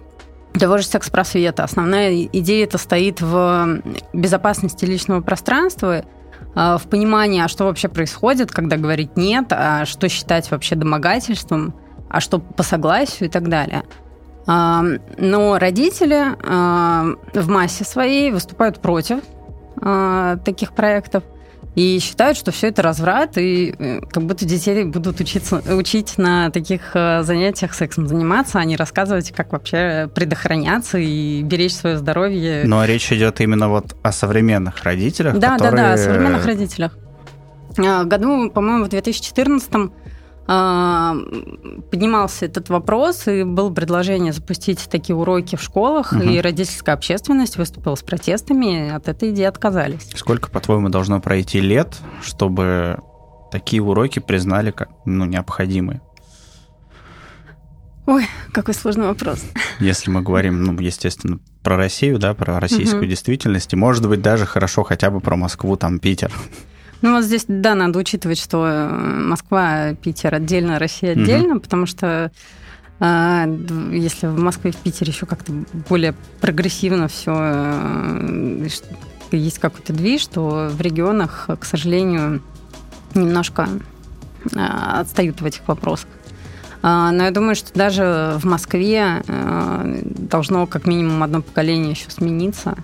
того 0.54 0.78
же 0.78 0.84
секс-просвета, 0.84 1.64
основная 1.64 2.24
идея 2.32 2.64
это 2.64 2.78
стоит 2.78 3.20
в 3.20 3.82
безопасности 4.14 4.84
личного 4.86 5.20
пространства, 5.20 6.04
а, 6.54 6.78
в 6.78 6.84
понимании, 6.84 7.42
а 7.42 7.48
что 7.48 7.64
вообще 7.64 7.88
происходит, 7.88 8.50
когда 8.50 8.76
говорить 8.76 9.16
нет, 9.16 9.48
а 9.50 9.84
что 9.84 10.08
считать 10.08 10.50
вообще 10.50 10.76
домогательством, 10.76 11.74
а 12.08 12.20
что 12.20 12.38
по 12.38 12.62
согласию 12.62 13.28
и 13.28 13.30
так 13.30 13.48
далее. 13.48 13.84
Но 14.46 15.58
родители 15.60 16.24
в 16.42 17.48
массе 17.48 17.84
своей 17.84 18.32
выступают 18.32 18.80
против 18.80 19.20
э, 19.80 20.36
таких 20.44 20.72
проектов 20.72 21.24
и 21.76 21.98
считают, 22.00 22.36
что 22.36 22.50
все 22.50 22.68
это 22.68 22.82
разврат, 22.82 23.38
и 23.38 23.74
э, 23.78 24.00
как 24.10 24.24
будто 24.24 24.44
детей 24.44 24.84
будут 24.84 25.20
учиться, 25.20 25.62
учить 25.74 26.18
на 26.18 26.50
таких 26.50 26.90
э, 26.94 27.22
занятиях 27.22 27.74
сексом 27.74 28.08
заниматься, 28.08 28.58
а 28.58 28.64
не 28.64 28.76
рассказывать, 28.76 29.30
как 29.30 29.52
вообще 29.52 30.10
предохраняться 30.12 30.98
и 30.98 31.42
беречь 31.42 31.74
свое 31.74 31.96
здоровье. 31.96 32.64
Но 32.64 32.84
речь 32.84 33.12
идет 33.12 33.40
именно 33.40 33.68
вот 33.68 33.96
о 34.02 34.12
современных 34.12 34.82
родителях, 34.82 35.38
Да, 35.38 35.52
которые... 35.52 35.70
да, 35.70 35.88
да, 35.88 35.92
о 35.94 35.96
современных 35.98 36.44
родителях. 36.44 36.98
А, 37.78 38.04
году, 38.04 38.50
по-моему, 38.50 38.84
в 38.84 38.88
2014 38.88 39.70
а, 39.74 39.90
поднимался 40.50 42.46
этот 42.46 42.70
вопрос, 42.70 43.28
и 43.28 43.44
было 43.44 43.70
предложение 43.70 44.32
запустить 44.32 44.88
такие 44.90 45.14
уроки 45.14 45.54
в 45.54 45.62
школах, 45.62 46.12
угу. 46.12 46.22
и 46.22 46.40
родительская 46.40 46.94
общественность 46.96 47.56
выступила 47.56 47.94
с 47.94 48.02
протестами, 48.02 48.88
и 48.88 48.90
от 48.90 49.06
этой 49.06 49.30
идеи 49.30 49.44
отказались. 49.44 50.10
Сколько, 50.16 50.50
по-твоему, 50.50 50.88
должно 50.88 51.20
пройти 51.20 51.60
лет, 51.60 51.96
чтобы 52.20 52.98
такие 53.52 53.80
уроки 53.80 54.18
признали 54.18 54.72
как 54.72 54.88
ну, 55.04 55.24
необходимые? 55.24 56.00
Ой, 58.06 58.26
какой 58.50 58.74
сложный 58.74 59.06
вопрос. 59.06 59.44
Если 59.78 60.10
мы 60.10 60.22
говорим, 60.22 60.64
ну, 60.64 60.76
естественно, 60.80 61.38
про 61.62 61.76
Россию, 61.76 62.18
да, 62.18 62.34
про 62.34 62.58
российскую 62.58 63.02
угу. 63.02 63.10
действительность, 63.10 63.72
и, 63.72 63.76
может 63.76 64.08
быть, 64.08 64.20
даже 64.20 64.46
хорошо 64.46 64.82
хотя 64.82 65.10
бы 65.10 65.20
про 65.20 65.36
Москву, 65.36 65.76
там, 65.76 66.00
Питер. 66.00 66.32
Ну 67.02 67.14
вот 67.14 67.24
здесь, 67.24 67.44
да, 67.48 67.74
надо 67.74 67.98
учитывать, 67.98 68.38
что 68.38 68.66
э, 68.66 68.88
Москва, 68.88 69.94
Питер 69.94 70.34
отдельно, 70.34 70.78
Россия 70.78 71.12
отдельно, 71.12 71.54
угу. 71.54 71.60
потому 71.60 71.86
что 71.86 72.30
а, 73.02 73.46
если 73.92 74.26
в 74.26 74.38
Москве 74.38 74.70
и 74.70 74.74
в 74.74 74.76
Питере 74.76 75.10
еще 75.10 75.24
как-то 75.24 75.52
более 75.88 76.14
прогрессивно 76.40 77.08
все 77.08 77.32
э, 77.34 78.68
есть 79.32 79.58
какой-то 79.58 79.94
движ, 79.94 80.20
что 80.20 80.68
в 80.70 80.80
регионах, 80.82 81.48
к 81.58 81.64
сожалению, 81.64 82.42
немножко 83.14 83.68
отстают 84.54 85.40
в 85.40 85.44
этих 85.46 85.66
вопросах. 85.66 86.08
А, 86.82 87.10
но 87.12 87.24
я 87.24 87.30
думаю, 87.30 87.54
что 87.54 87.72
даже 87.74 88.34
в 88.38 88.44
Москве 88.44 89.22
э, 89.26 90.02
должно 90.04 90.66
как 90.66 90.86
минимум 90.86 91.22
одно 91.22 91.42
поколение 91.42 91.92
еще 91.92 92.10
смениться 92.10 92.76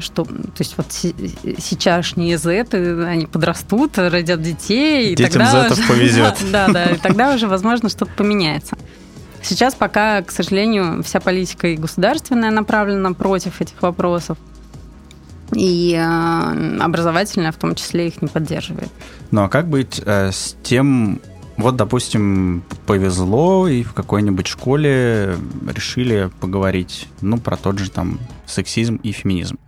что, 0.00 0.24
то 0.24 0.32
есть 0.58 0.74
вот 0.76 0.86
сейчасшние 0.92 2.36
зеты, 2.36 3.04
они 3.04 3.26
подрастут, 3.26 3.98
родят 3.98 4.42
детей. 4.42 5.12
И 5.12 5.16
Детям 5.16 5.42
тогда 5.42 5.62
зетов 5.64 5.78
уже, 5.78 5.88
повезет. 5.88 6.38
Да, 6.52 6.68
да, 6.68 6.84
и 6.86 6.96
тогда 6.96 7.34
уже, 7.34 7.48
возможно, 7.48 7.88
что-то 7.88 8.12
поменяется. 8.16 8.76
Сейчас 9.42 9.74
пока, 9.74 10.22
к 10.22 10.30
сожалению, 10.30 11.02
вся 11.02 11.20
политика 11.20 11.68
и 11.68 11.76
государственная 11.76 12.50
направлена 12.50 13.12
против 13.12 13.60
этих 13.60 13.82
вопросов. 13.82 14.38
И 15.52 15.94
э, 15.94 16.78
образовательная 16.80 17.52
в 17.52 17.56
том 17.56 17.74
числе 17.74 18.08
их 18.08 18.22
не 18.22 18.28
поддерживает. 18.28 18.88
Ну 19.30 19.42
а 19.42 19.48
как 19.48 19.68
быть 19.68 20.00
э, 20.04 20.32
с 20.32 20.56
тем, 20.62 21.20
вот, 21.56 21.76
допустим, 21.76 22.64
повезло, 22.86 23.68
и 23.68 23.82
в 23.82 23.92
какой-нибудь 23.92 24.46
школе 24.46 25.36
решили 25.66 26.30
поговорить, 26.40 27.08
ну, 27.20 27.38
про 27.38 27.56
тот 27.56 27.78
же 27.78 27.90
там 27.90 28.18
сексизм 28.46 28.96
и 28.96 29.12
феминизм. 29.12 29.58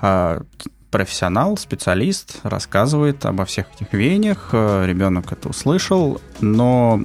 А 0.00 0.42
профессионал, 0.90 1.56
специалист 1.56 2.38
рассказывает 2.42 3.24
обо 3.24 3.44
всех 3.44 3.66
этих 3.74 3.92
веяниях, 3.92 4.50
э, 4.52 4.84
ребенок 4.86 5.32
это 5.32 5.48
услышал, 5.48 6.20
но 6.40 7.02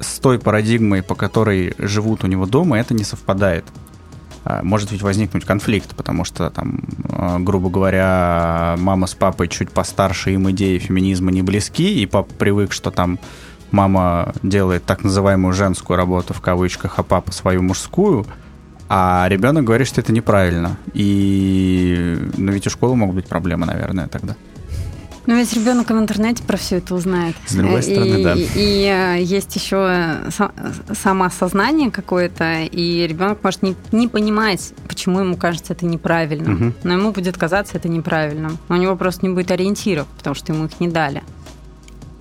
с 0.00 0.18
той 0.18 0.38
парадигмой, 0.38 1.02
по 1.02 1.14
которой 1.14 1.74
живут 1.78 2.24
у 2.24 2.26
него 2.26 2.46
дома, 2.46 2.78
это 2.78 2.92
не 2.94 3.04
совпадает. 3.04 3.64
А, 4.44 4.62
может 4.62 4.92
ведь 4.92 5.02
возникнуть 5.02 5.44
конфликт, 5.44 5.94
потому 5.96 6.24
что 6.24 6.50
там, 6.50 6.80
а, 7.08 7.38
грубо 7.38 7.70
говоря, 7.70 8.76
мама 8.78 9.06
с 9.06 9.14
папой 9.14 9.48
чуть 9.48 9.70
постарше, 9.70 10.32
им 10.32 10.50
идеи 10.50 10.78
феминизма 10.78 11.32
не 11.32 11.42
близки, 11.42 12.00
и 12.00 12.06
папа 12.06 12.32
привык, 12.34 12.72
что 12.72 12.90
там 12.90 13.18
мама 13.70 14.34
делает 14.42 14.84
так 14.84 15.02
называемую 15.02 15.52
женскую 15.54 15.96
работу 15.96 16.34
в 16.34 16.40
кавычках, 16.40 16.98
а 16.98 17.02
папа 17.02 17.32
свою 17.32 17.62
мужскую, 17.62 18.26
а 18.88 19.26
ребенок 19.28 19.64
говорит, 19.64 19.88
что 19.88 20.00
это 20.00 20.12
неправильно. 20.12 20.76
И 20.92 22.18
ну 22.36 22.52
ведь 22.52 22.66
у 22.66 22.70
школы 22.70 22.96
могут 22.96 23.16
быть 23.16 23.26
проблемы, 23.26 23.66
наверное, 23.66 24.08
тогда. 24.08 24.36
Но 25.26 25.34
ведь 25.34 25.52
ребенок 25.54 25.90
в 25.90 25.98
интернете 25.98 26.42
про 26.42 26.56
все 26.56 26.76
это 26.76 26.94
узнает. 26.94 27.34
С 27.46 27.54
другой 27.54 27.82
стороны, 27.82 28.20
и, 28.20 28.24
да. 28.24 28.34
И, 28.34 28.48
и 28.54 29.18
э, 29.18 29.22
есть 29.22 29.54
еще 29.56 30.20
самоосознание 30.92 31.90
какое-то, 31.90 32.62
и 32.62 33.06
ребенок 33.06 33.38
может 33.42 33.62
не, 33.62 33.74
не 33.92 34.08
понимать, 34.08 34.74
почему 34.86 35.20
ему 35.20 35.36
кажется 35.36 35.72
это 35.72 35.86
неправильным. 35.86 36.54
Угу. 36.54 36.74
Но 36.84 36.92
ему 36.94 37.12
будет 37.12 37.38
казаться 37.38 37.76
это 37.76 37.88
неправильным. 37.88 38.58
У 38.68 38.74
него 38.74 38.96
просто 38.96 39.26
не 39.26 39.32
будет 39.32 39.50
ориентиров, 39.50 40.06
потому 40.18 40.34
что 40.34 40.52
ему 40.52 40.66
их 40.66 40.78
не 40.80 40.88
дали. 40.88 41.22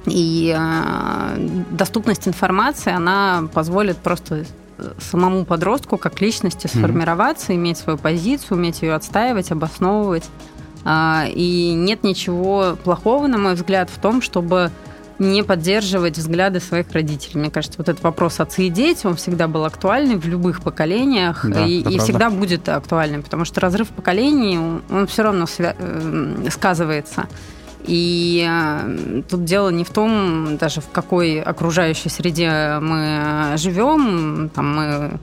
И 0.05 0.53
э, 0.57 1.63
доступность 1.71 2.27
информации, 2.27 2.93
она 2.93 3.47
позволит 3.53 3.97
просто 3.97 4.45
самому 4.99 5.45
подростку 5.45 5.97
как 5.97 6.19
личности 6.21 6.67
сформироваться, 6.67 7.51
mm 7.51 7.55
иметь 7.55 7.77
свою 7.77 7.97
позицию, 7.97 8.57
уметь 8.57 8.81
ее 8.81 8.93
отстаивать, 8.93 9.51
обосновывать. 9.51 10.23
А, 10.85 11.25
и 11.27 11.73
нет 11.73 12.03
ничего 12.03 12.77
плохого, 12.83 13.27
на 13.27 13.37
мой 13.37 13.55
взгляд, 13.55 13.89
в 13.89 13.99
том, 13.99 14.21
чтобы 14.21 14.71
не 15.19 15.43
поддерживать 15.43 16.17
взгляды 16.17 16.59
своих 16.59 16.91
родителей. 16.91 17.39
Мне 17.39 17.51
кажется, 17.51 17.77
вот 17.77 17.89
этот 17.89 18.03
вопрос 18.03 18.39
отцы 18.39 18.67
и 18.67 18.69
дети, 18.69 19.05
он 19.05 19.15
всегда 19.15 19.47
был 19.47 19.63
актуальный 19.65 20.15
в 20.15 20.25
любых 20.27 20.61
поколениях 20.61 21.45
да, 21.47 21.65
и, 21.65 21.81
и 21.81 21.99
всегда 21.99 22.29
будет 22.29 22.67
актуальным, 22.67 23.21
потому 23.21 23.45
что 23.45 23.61
разрыв 23.61 23.89
поколений, 23.89 24.57
он 24.57 25.07
все 25.07 25.23
равно 25.23 25.45
свя- 25.45 25.75
э, 25.77 26.49
сказывается. 26.49 27.27
И 27.85 28.47
э, 28.49 29.21
тут 29.29 29.43
дело 29.43 29.69
не 29.69 29.83
в 29.83 29.89
том, 29.89 30.57
даже 30.57 30.81
в 30.81 30.89
какой 30.89 31.41
окружающей 31.41 32.09
среде 32.09 32.79
мы 32.81 33.53
живем, 33.57 34.49
там 34.53 34.75
мы 34.75 35.19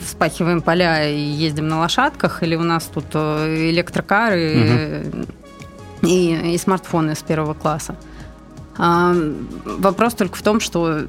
вспахиваем 0.00 0.62
поля 0.62 1.08
и 1.08 1.20
ездим 1.20 1.68
на 1.68 1.80
лошадках, 1.80 2.42
или 2.42 2.54
у 2.56 2.62
нас 2.62 2.84
тут 2.84 3.04
э, 3.14 3.70
электрокары 3.70 5.04
угу. 5.12 5.26
и, 6.02 6.54
и 6.54 6.58
смартфоны 6.58 7.14
с 7.14 7.22
первого 7.22 7.54
класса. 7.54 7.96
А, 8.76 9.14
вопрос 9.64 10.14
только 10.14 10.36
в 10.36 10.42
том, 10.42 10.60
что 10.60 11.06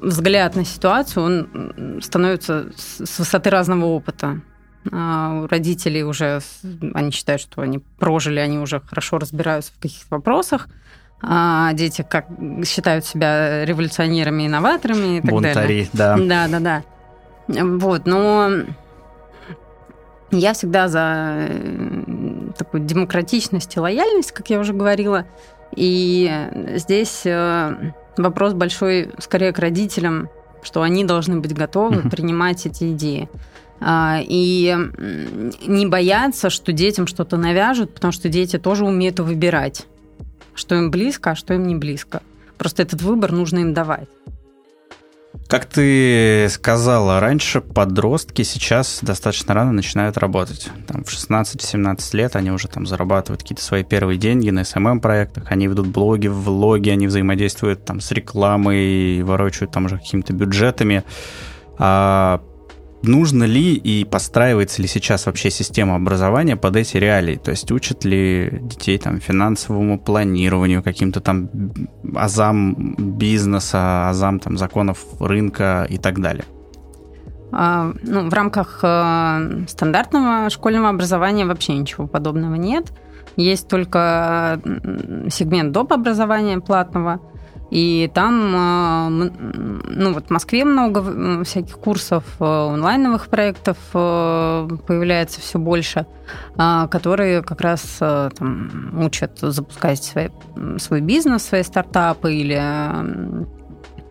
взгляд 0.00 0.56
на 0.56 0.64
ситуацию, 0.64 1.24
он 1.24 2.00
становится 2.02 2.66
с 2.76 3.18
высоты 3.18 3.50
разного 3.50 3.86
опыта. 3.86 4.40
А 4.92 5.42
у 5.42 5.46
родителей 5.48 6.04
уже, 6.04 6.40
они 6.94 7.10
считают, 7.10 7.42
что 7.42 7.62
они 7.62 7.80
прожили, 7.98 8.38
они 8.38 8.58
уже 8.58 8.80
хорошо 8.80 9.18
разбираются 9.18 9.72
в 9.72 9.82
каких-то 9.82 10.06
вопросах. 10.10 10.68
А 11.22 11.72
дети 11.72 12.06
как 12.08 12.26
считают 12.64 13.04
себя 13.04 13.64
революционерами, 13.64 14.46
инноваторами 14.46 15.18
и 15.18 15.20
так 15.20 15.30
Бунтари, 15.30 15.54
далее. 15.54 15.88
да. 15.92 16.16
Да, 16.16 16.48
да, 16.48 16.60
да. 16.60 16.82
Вот, 17.48 18.06
но 18.06 18.50
я 20.30 20.52
всегда 20.52 20.88
за 20.88 21.48
э, 21.48 22.50
такую 22.58 22.84
демократичность 22.84 23.76
и 23.76 23.80
лояльность, 23.80 24.32
как 24.32 24.50
я 24.50 24.58
уже 24.58 24.72
говорила. 24.72 25.26
И 25.74 26.30
здесь 26.74 27.22
э, 27.24 27.92
вопрос 28.16 28.54
большой 28.54 29.10
скорее 29.18 29.52
к 29.52 29.58
родителям, 29.58 30.28
что 30.62 30.82
они 30.82 31.04
должны 31.04 31.38
быть 31.38 31.54
готовы 31.54 32.08
принимать 32.10 32.66
эти 32.66 32.92
идеи. 32.92 33.28
А, 33.78 34.20
и 34.22 34.74
не 35.66 35.86
бояться, 35.86 36.50
что 36.50 36.72
детям 36.72 37.06
что-то 37.06 37.36
навяжут, 37.36 37.94
потому 37.94 38.12
что 38.12 38.28
дети 38.28 38.58
тоже 38.58 38.84
умеют 38.84 39.20
выбирать, 39.20 39.86
что 40.54 40.74
им 40.74 40.90
близко, 40.90 41.32
а 41.32 41.34
что 41.34 41.54
им 41.54 41.66
не 41.66 41.76
близко. 41.76 42.22
Просто 42.58 42.82
этот 42.82 43.02
выбор 43.02 43.32
нужно 43.32 43.58
им 43.58 43.74
давать. 43.74 44.08
Как 45.48 45.66
ты 45.66 46.48
сказала 46.50 47.20
раньше, 47.20 47.60
подростки 47.60 48.42
сейчас 48.42 48.98
достаточно 49.02 49.54
рано 49.54 49.70
начинают 49.70 50.18
работать. 50.18 50.70
Там 50.88 51.04
в 51.04 51.08
16-17 51.08 52.16
лет 52.16 52.34
они 52.34 52.50
уже 52.50 52.66
там 52.66 52.84
зарабатывают 52.84 53.42
какие-то 53.42 53.62
свои 53.62 53.84
первые 53.84 54.18
деньги 54.18 54.50
на 54.50 54.60
SMM-проектах, 54.60 55.52
они 55.52 55.68
ведут 55.68 55.86
блоги, 55.86 56.26
влоги, 56.26 56.90
они 56.90 57.06
взаимодействуют 57.06 57.84
там 57.84 58.00
с 58.00 58.10
рекламой, 58.10 59.22
ворочают 59.22 59.70
там 59.70 59.84
уже 59.84 59.98
какими-то 59.98 60.32
бюджетами. 60.32 61.04
А 61.78 62.42
нужно 63.02 63.44
ли 63.44 63.74
и 63.74 64.04
подстраивается 64.04 64.82
ли 64.82 64.88
сейчас 64.88 65.26
вообще 65.26 65.50
система 65.50 65.96
образования 65.96 66.56
под 66.56 66.76
эти 66.76 66.96
реалии? 66.96 67.36
То 67.36 67.50
есть 67.50 67.70
учат 67.70 68.04
ли 68.04 68.58
детей 68.62 68.98
там 68.98 69.20
финансовому 69.20 69.98
планированию, 69.98 70.82
каким-то 70.82 71.20
там 71.20 71.48
азам 72.14 72.94
бизнеса, 72.98 74.08
азам 74.08 74.40
там 74.40 74.56
законов 74.56 75.04
рынка 75.20 75.86
и 75.88 75.98
так 75.98 76.20
далее? 76.20 76.44
А, 77.52 77.92
ну, 78.02 78.28
в 78.28 78.34
рамках 78.34 78.80
э, 78.82 79.64
стандартного 79.68 80.50
школьного 80.50 80.88
образования 80.88 81.46
вообще 81.46 81.74
ничего 81.74 82.06
подобного 82.06 82.56
нет. 82.56 82.92
Есть 83.36 83.68
только 83.68 84.60
сегмент 85.30 85.72
доп. 85.72 85.92
образования 85.92 86.58
платного– 86.58 87.20
и 87.70 88.10
там, 88.14 88.52
а, 88.54 89.08
ну 89.08 90.12
вот 90.12 90.26
в 90.26 90.30
Москве 90.30 90.64
много 90.64 91.44
всяких 91.44 91.78
курсов, 91.78 92.24
э, 92.38 92.44
онлайновых 92.44 93.26
проектов 93.26 93.76
э, 93.92 94.68
появляется 94.86 95.40
все 95.40 95.58
больше, 95.58 96.06
а, 96.56 96.86
которые 96.86 97.42
как 97.42 97.60
раз 97.60 97.98
э, 98.00 98.30
там, 98.36 99.02
учат 99.04 99.38
запускать 99.40 100.04
свой, 100.04 100.30
свой 100.78 101.00
бизнес, 101.00 101.42
свои 101.42 101.64
стартапы 101.64 102.34
или 102.34 102.54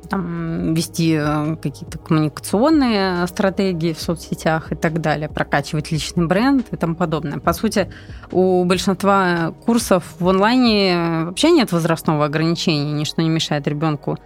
там, 0.09 0.73
вести 0.73 1.17
э, 1.19 1.55
какие-то 1.61 1.97
коммуникационные 1.97 3.25
стратегии 3.27 3.93
в 3.93 3.99
соцсетях 3.99 4.71
и 4.71 4.75
так 4.75 5.01
далее, 5.01 5.29
прокачивать 5.29 5.91
личный 5.91 6.25
бренд 6.25 6.67
и 6.71 6.75
тому 6.75 6.95
подобное. 6.95 7.39
По 7.39 7.53
сути, 7.53 7.91
у 8.31 8.63
большинства 8.65 9.53
курсов 9.65 10.03
в 10.19 10.27
онлайне 10.27 11.25
вообще 11.25 11.51
нет 11.51 11.71
возрастного 11.71 12.25
ограничения, 12.25 12.91
ничто 12.91 13.21
не 13.21 13.29
мешает 13.29 13.67
ребенку 13.67 14.17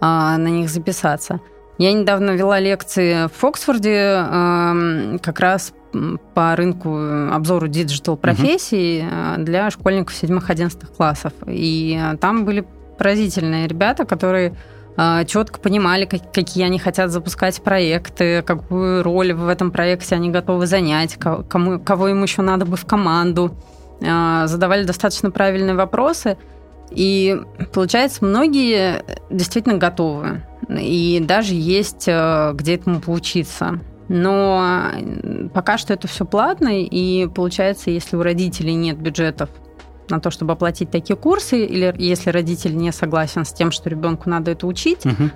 а, 0.00 0.36
на 0.38 0.48
них 0.48 0.68
записаться. 0.68 1.40
Я 1.78 1.92
недавно 1.92 2.30
вела 2.30 2.58
лекции 2.58 3.28
в 3.28 3.44
Оксфорде 3.44 4.24
э, 4.26 5.18
как 5.22 5.40
раз 5.40 5.74
по 6.34 6.56
рынку 6.56 6.98
обзору 7.32 7.68
digital 7.68 8.16
профессий 8.16 9.04
угу. 9.04 9.44
для 9.44 9.70
школьников 9.70 10.14
7-11 10.14 10.96
классов. 10.96 11.32
И 11.46 11.98
там 12.20 12.44
были 12.44 12.66
поразительные 12.98 13.68
ребята, 13.68 14.04
которые 14.04 14.54
четко 15.26 15.60
понимали, 15.60 16.06
какие 16.06 16.64
они 16.64 16.78
хотят 16.78 17.10
запускать 17.10 17.60
проекты, 17.62 18.42
какую 18.42 19.02
роль 19.02 19.34
в 19.34 19.48
этом 19.48 19.70
проекте 19.70 20.14
они 20.14 20.30
готовы 20.30 20.66
занять, 20.66 21.16
кому, 21.16 21.78
кого 21.80 22.08
им 22.08 22.22
еще 22.22 22.42
надо 22.42 22.64
бы 22.64 22.76
в 22.76 22.86
команду. 22.86 23.56
А, 24.04 24.46
задавали 24.46 24.84
достаточно 24.84 25.30
правильные 25.30 25.74
вопросы. 25.74 26.36
И 26.90 27.36
получается, 27.72 28.24
многие 28.24 29.04
действительно 29.30 29.76
готовы. 29.76 30.42
И 30.68 31.20
даже 31.20 31.54
есть 31.54 32.04
э, 32.06 32.52
где 32.54 32.74
этому 32.74 33.00
поучиться. 33.00 33.80
Но 34.08 34.86
пока 35.52 35.78
что 35.78 35.92
это 35.92 36.06
все 36.06 36.24
платно, 36.24 36.68
и 36.72 37.26
получается, 37.26 37.90
если 37.90 38.16
у 38.16 38.22
родителей 38.22 38.74
нет 38.74 38.98
бюджетов 38.98 39.50
на 40.10 40.20
то, 40.20 40.30
чтобы 40.30 40.52
оплатить 40.52 40.90
такие 40.90 41.16
курсы, 41.16 41.64
или 41.64 41.94
если 41.98 42.30
родитель 42.30 42.76
не 42.76 42.92
согласен 42.92 43.44
с 43.44 43.52
тем, 43.52 43.70
что 43.70 43.88
ребенку 43.88 44.28
надо 44.30 44.50
это 44.52 44.66
учить, 44.66 45.04
угу. 45.04 45.30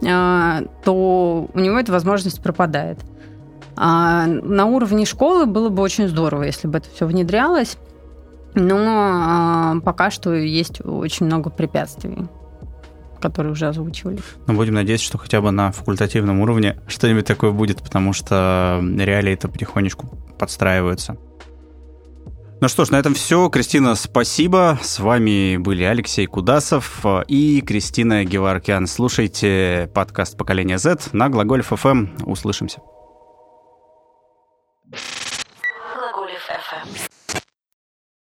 то 0.00 1.48
у 1.52 1.58
него 1.58 1.78
эта 1.78 1.92
возможность 1.92 2.42
пропадает. 2.42 2.98
А 3.76 4.26
на 4.26 4.66
уровне 4.66 5.04
школы 5.04 5.46
было 5.46 5.68
бы 5.68 5.82
очень 5.82 6.08
здорово, 6.08 6.44
если 6.44 6.68
бы 6.68 6.78
это 6.78 6.88
все 6.94 7.06
внедрялось, 7.06 7.76
но 8.54 8.76
а, 8.78 9.80
пока 9.84 10.10
что 10.10 10.32
есть 10.32 10.80
очень 10.84 11.26
много 11.26 11.50
препятствий 11.50 12.28
которые 13.20 13.52
уже 13.52 13.68
озвучивали. 13.68 14.18
Ну, 14.46 14.52
будем 14.52 14.74
надеяться, 14.74 15.06
что 15.06 15.16
хотя 15.16 15.40
бы 15.40 15.50
на 15.50 15.72
факультативном 15.72 16.40
уровне 16.40 16.76
что-нибудь 16.86 17.24
такое 17.24 17.52
будет, 17.52 17.80
потому 17.82 18.12
что 18.12 18.82
реалии 18.82 19.32
это 19.32 19.48
потихонечку 19.48 20.08
подстраиваются. 20.38 21.16
Ну 22.64 22.68
что 22.68 22.86
ж, 22.86 22.92
на 22.92 22.98
этом 22.98 23.12
все. 23.12 23.50
Кристина, 23.50 23.94
спасибо. 23.94 24.78
С 24.82 24.98
вами 24.98 25.58
были 25.58 25.82
Алексей 25.82 26.24
Кудасов 26.24 27.04
э, 27.04 27.22
и 27.28 27.60
Кристина 27.60 28.24
Геваркян. 28.24 28.86
Слушайте 28.86 29.90
подкаст 29.92 30.38
«Поколение 30.38 30.78
Z» 30.78 31.10
на 31.12 31.28
Глаголь 31.28 31.60
FM. 31.60 32.24
Услышимся. 32.24 32.80
you 34.94 35.23